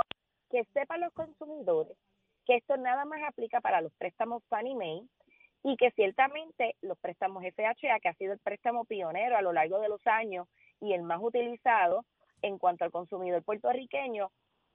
que 0.49 0.65
sepan 0.73 1.01
los 1.01 1.13
consumidores 1.13 1.95
que 2.45 2.55
esto 2.55 2.77
nada 2.77 3.05
más 3.05 3.21
aplica 3.23 3.61
para 3.61 3.81
los 3.81 3.93
préstamos 3.93 4.43
Fannie 4.49 4.75
Mae 4.75 5.03
y 5.63 5.77
que 5.77 5.91
ciertamente 5.91 6.75
los 6.81 6.97
préstamos 6.99 7.43
FHA, 7.43 7.99
que 7.99 8.09
ha 8.09 8.13
sido 8.15 8.33
el 8.33 8.39
préstamo 8.39 8.85
pionero 8.85 9.37
a 9.37 9.41
lo 9.41 9.53
largo 9.53 9.79
de 9.79 9.89
los 9.89 10.05
años 10.07 10.47
y 10.79 10.93
el 10.93 11.03
más 11.03 11.19
utilizado 11.21 12.03
en 12.41 12.57
cuanto 12.57 12.83
al 12.83 12.91
consumidor 12.91 13.43
puertorriqueño, 13.43 14.31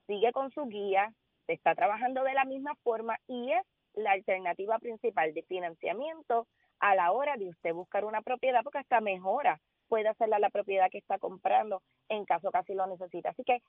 sigue 0.06 0.30
con 0.30 0.50
su 0.52 0.66
guía, 0.66 1.12
se 1.46 1.52
está 1.52 1.74
trabajando 1.74 2.24
de 2.24 2.34
la 2.34 2.44
misma 2.44 2.74
forma 2.82 3.18
y 3.26 3.52
es 3.52 3.64
la 3.94 4.12
alternativa 4.12 4.78
principal 4.78 5.32
de 5.32 5.42
financiamiento 5.42 6.46
a 6.80 6.94
la 6.94 7.12
hora 7.12 7.36
de 7.36 7.48
usted 7.48 7.72
buscar 7.72 8.04
una 8.04 8.20
propiedad, 8.20 8.62
porque 8.62 8.78
hasta 8.78 9.00
mejora 9.00 9.60
puede 9.88 10.08
hacerla 10.08 10.38
la 10.38 10.50
propiedad 10.50 10.90
que 10.90 10.98
está 10.98 11.18
comprando 11.18 11.82
en 12.08 12.24
caso 12.24 12.50
que 12.50 12.58
así 12.58 12.74
lo 12.74 12.86
necesite. 12.86 13.28
Así 13.28 13.42
que 13.44 13.62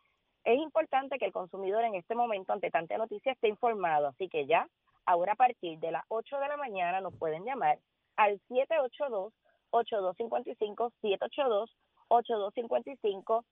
es 0.43 0.59
importante 0.59 1.17
que 1.17 1.25
el 1.25 1.31
consumidor 1.31 1.83
en 1.83 1.95
este 1.95 2.15
momento, 2.15 2.53
ante 2.53 2.71
tanta 2.71 2.97
noticia, 2.97 3.31
esté 3.31 3.47
informado. 3.47 4.07
Así 4.07 4.29
que 4.29 4.45
ya, 4.45 4.67
ahora 5.05 5.33
a 5.33 5.35
partir 5.35 5.79
de 5.79 5.91
las 5.91 6.03
8 6.09 6.39
de 6.39 6.47
la 6.47 6.57
mañana, 6.57 7.01
nos 7.01 7.15
pueden 7.15 7.45
llamar 7.45 7.79
al 8.15 8.39
782-8255, 8.49 10.91
782-8255, 12.09 13.43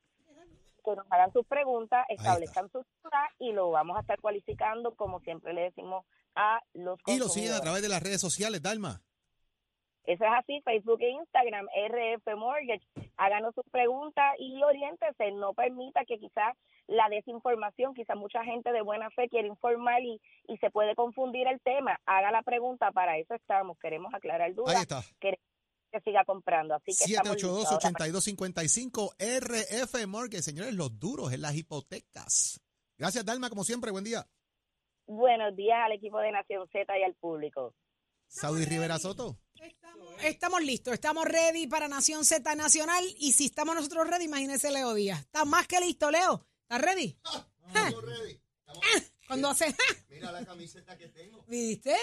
que 0.86 0.96
nos 0.96 1.06
hagan 1.12 1.34
sus 1.34 1.46
preguntas, 1.46 2.06
establezcan 2.10 2.72
sus 2.72 2.86
dudas 3.04 3.30
y 3.40 3.52
lo 3.52 3.72
vamos 3.72 3.98
a 3.98 4.02
estar 4.02 4.20
cualificando, 4.22 4.96
como 4.96 5.20
siempre 5.22 5.54
le 5.54 5.62
decimos 5.64 6.06
a 6.36 6.62
los 6.74 7.00
Y 7.08 7.18
lo 7.18 7.28
siguen 7.28 7.54
a 7.54 7.62
través 7.62 7.82
de 7.82 7.90
las 7.90 8.02
redes 8.02 8.22
sociales, 8.22 8.62
Dalma. 8.62 9.02
Eso 10.06 10.24
es 10.24 10.32
así, 10.38 10.62
Facebook 10.62 11.02
e 11.02 11.10
Instagram, 11.10 11.66
RF 11.90 12.36
Mortgage. 12.38 12.86
Háganos 13.18 13.56
sus 13.56 13.66
preguntas 13.72 14.36
y 14.38 14.62
oriéntese. 14.62 15.32
No 15.32 15.54
permita 15.54 16.06
que 16.06 16.20
quizás 16.20 16.56
la 16.88 17.10
desinformación, 17.10 17.96
quizás 17.96 18.16
mucha 18.16 18.44
gente 18.44 18.72
de 18.72 18.82
buena 18.82 19.10
fe 19.10 19.28
quiere 19.30 19.48
informar 19.48 20.02
y, 20.04 20.22
y 20.48 20.58
se 20.58 20.70
puede 20.70 20.94
confundir 20.96 21.48
el 21.48 21.60
tema. 21.62 22.00
Haga 22.06 22.32
la 22.32 22.44
pregunta, 22.44 22.92
para 22.92 23.18
eso 23.18 23.34
estamos. 23.34 23.80
Queremos 23.80 24.14
aclarar 24.14 24.48
Ahí 24.48 24.54
dudas, 24.54 24.80
está. 24.82 25.02
queremos 25.20 25.45
que 26.00 26.10
siga 26.10 26.24
comprando. 26.26 26.76
Así 26.76 26.92
que 26.98 27.06
estamos 27.06 27.34
listos 27.36 27.66
ahora 27.66 27.92
para- 27.92 28.06
782-8255 28.08 29.16
RF 29.18 30.06
Mortgage. 30.08 30.44
Señores, 30.44 30.74
los 30.74 31.00
duros 31.00 31.32
en 31.34 31.42
las 31.42 31.56
hipotecas. 31.56 32.60
Gracias, 32.98 33.26
Dalma, 33.26 33.50
como 33.50 33.64
siempre. 33.64 33.92
Buen 33.92 34.04
día. 34.04 34.28
Buenos 35.08 35.56
días 35.56 35.78
al 35.86 35.92
equipo 35.94 36.20
de 36.20 36.32
Nación 36.32 36.68
Z 36.72 36.98
y 36.98 37.04
al 37.04 37.14
público. 37.16 37.74
Saudi 38.28 38.66
Rivera 38.66 38.98
Soto. 38.98 39.38
Estamos 40.24 40.62
listos, 40.64 40.94
estamos 40.94 41.26
ready 41.26 41.68
para 41.68 41.88
Nación 41.88 42.26
Z 42.26 42.56
Nacional 42.56 43.04
y 43.20 43.34
si 43.34 43.46
estamos 43.46 43.76
nosotros 43.76 44.08
ready, 44.10 44.26
imagínese 44.26 44.72
Leo 44.72 44.94
Díaz. 44.94 45.22
¿Estás 45.22 45.46
más 45.46 45.68
que 45.68 45.80
listo, 45.80 46.10
Leo? 46.12 46.46
¿Estás 46.64 46.82
ready? 46.82 47.18
Estamos 47.68 48.04
ready. 48.06 48.42
Estamos- 48.68 49.12
Cuando 49.28 49.50
hace... 49.50 49.76
Mira 50.10 50.32
la 50.32 50.46
camiseta 50.46 50.98
que 50.98 51.08
tengo. 51.08 51.44
¿Viste? 51.48 51.96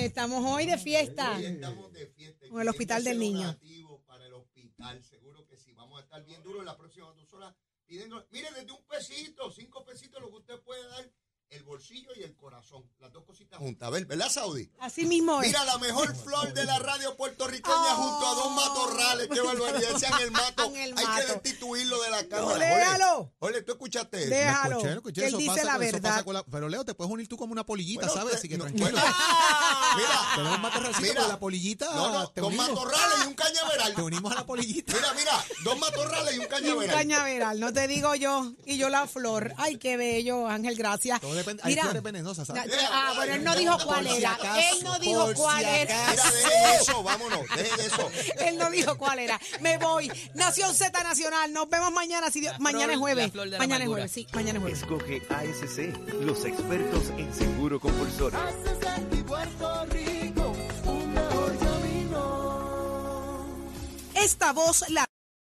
Estamos 0.00 0.44
hoy 0.44 0.66
de 0.66 0.76
fiesta. 0.78 1.36
Hoy 1.36 1.46
estamos 1.46 1.92
de 1.92 2.06
fiesta. 2.06 2.48
Con 2.48 2.60
el 2.60 2.68
Hospital 2.68 3.04
del 3.04 3.18
Niño. 3.18 3.58
Para 4.06 4.26
el 4.26 4.34
hospital, 4.34 5.02
seguro 5.04 5.46
que 5.46 5.56
sí. 5.56 5.72
Vamos 5.72 6.00
a 6.00 6.02
estar 6.02 6.22
bien 6.24 6.42
duros 6.42 6.60
en 6.60 6.66
las 6.66 6.76
próximas 6.76 7.14
dos 7.16 7.32
horas 7.32 7.54
pidiendo. 7.86 8.26
Mire, 8.30 8.48
desde 8.52 8.72
un 8.72 8.84
pesito, 8.84 9.50
cinco 9.50 9.84
pesitos, 9.84 10.20
lo 10.20 10.28
que 10.28 10.36
usted 10.36 10.60
puede 10.60 10.86
dar, 10.88 11.10
el 11.48 11.62
bolsillo 11.62 12.10
y 12.16 12.22
el 12.22 12.36
corazón. 12.36 12.90
Las 12.98 13.12
dos 13.12 13.24
cositas 13.24 13.29
juntas. 13.60 13.86
A 13.86 13.90
ver, 13.90 14.06
¿verdad, 14.06 14.28
Saudi? 14.30 14.68
Así 14.80 15.06
mismo 15.06 15.40
es. 15.42 15.48
Mira, 15.48 15.64
la 15.64 15.78
mejor 15.78 16.14
flor 16.16 16.52
de 16.52 16.64
la 16.64 16.78
radio 16.78 17.16
puertorriqueña 17.16 17.74
Oh. 17.76 17.94
junto 17.96 18.26
a 18.26 18.34
dos 18.34 18.52
matorrales. 18.52 19.28
Qué 19.32 19.40
barbaridad. 19.40 19.90
Ese 19.96 20.06
el 20.22 20.30
mato. 20.32 20.72
Hay 20.74 20.92
Mato. 20.92 21.26
que 21.26 21.32
destituirlo 21.32 22.00
de 22.02 22.10
la 22.10 22.22
No, 22.22 22.28
cámara. 22.28 22.66
déjalo. 22.66 23.18
Ole, 23.38 23.56
ole, 23.56 23.62
tú 23.62 23.72
escuchaste 23.72 24.20
eso. 24.22 24.30
Déjalo. 24.30 24.76
Escuché, 24.78 24.92
escuché, 24.94 25.20
que 25.20 25.26
él 25.26 25.28
eso 25.28 25.38
dice 25.38 25.50
pasa 25.52 25.64
la 25.64 25.72
con- 25.74 25.82
eso 25.82 25.92
verdad. 25.92 26.10
pasa 26.10 26.24
con 26.24 26.34
la- 26.34 26.44
pero 26.44 26.68
Leo, 26.68 26.84
te 26.84 26.94
puedes 26.94 27.12
unir 27.12 27.28
tú 27.28 27.36
como 27.36 27.52
una 27.52 27.64
polillita, 27.64 28.00
Bueno, 28.06 28.12
¿sabes? 28.14 28.30
pues, 28.30 28.38
Así 28.40 28.48
que 28.48 28.58
no, 28.58 28.64
tranquilo. 28.64 28.90
bueno. 28.90 29.06
Mira, 29.96 30.20
Tenemos 30.36 30.56
un 30.56 30.62
matorralcito, 30.62 31.02
Mira. 31.02 31.14
pero 31.14 31.28
la 31.28 31.38
polillita. 31.38 31.86
No, 31.94 32.12
no, 32.12 32.28
te 32.30 32.40
con 32.40 32.48
unimos. 32.48 32.68
matorrales 32.70 33.24
y 33.24 33.26
un 33.28 33.34
cañaveral. 33.34 33.94
Te 33.94 34.02
unimos 34.02 34.32
a 34.32 34.34
la 34.36 34.46
polillita. 34.46 34.92
Mira, 34.94 35.12
mira, 35.14 35.44
dos 35.64 35.78
matorrales 35.78 36.34
y 36.34 36.36
un 36.38 36.42
Y 36.42 36.44
un 36.44 36.50
cañaveral. 36.50 36.96
cañaveral, 36.96 37.60
no 37.60 37.72
te 37.72 37.88
digo 37.88 38.14
yo. 38.14 38.52
Y 38.64 38.76
yo 38.78 38.88
la 38.88 39.06
flor. 39.06 39.52
Ay, 39.56 39.76
qué 39.78 39.96
bello, 39.96 40.46
Ángel, 40.48 40.76
gracias. 40.76 41.20
Todo 41.20 41.34
depende. 41.34 41.62
Hay 41.64 41.72
Mira, 41.72 41.82
flores 41.84 42.02
venenosas, 42.02 42.48
ah, 42.50 43.12
bueno, 43.16 43.34
él 43.34 43.44
no 43.44 43.49
no 43.54 43.56
dijo 43.58 43.76
Por 43.78 43.86
cuál 43.86 44.08
si 44.08 44.16
era. 44.16 44.34
acaso, 44.34 44.58
Él 44.60 44.84
no 44.84 44.98
dijo 44.98 45.24
por 45.26 45.34
cuál 45.34 45.58
si 45.64 45.70
era. 45.70 46.08
acaso. 46.10 46.28
Mira, 46.34 46.50
dejen 46.50 46.80
eso, 46.80 47.02
vámonos, 47.02 47.40
dejen 47.56 47.80
eso. 47.80 48.10
Él 48.46 48.58
no 48.58 48.70
dijo 48.70 48.96
cuál 48.98 49.18
era. 49.18 49.40
Me 49.60 49.78
voy. 49.78 50.10
Nación 50.34 50.74
Z 50.74 51.02
Nacional. 51.02 51.52
Nos 51.52 51.68
vemos 51.68 51.92
mañana. 51.92 52.30
Si 52.30 52.40
Dios- 52.40 52.58
mañana 52.58 52.84
flor- 52.84 52.92
es 52.92 52.98
jueves. 52.98 53.32
de 53.32 53.58
Mañana 53.58 53.84
es 53.84 53.90
jueves, 53.90 54.12
sí. 54.12 54.26
Mañana 54.32 54.58
es 54.58 54.62
jueves. 54.62 54.78
Escoge 54.82 55.22
ASC, 55.30 56.22
los 56.22 56.44
expertos 56.44 57.10
en 57.16 57.34
seguro 57.34 57.80
compulsorio. 57.80 58.38
Esta 64.14 64.52
voz 64.52 64.84
la 64.90 65.06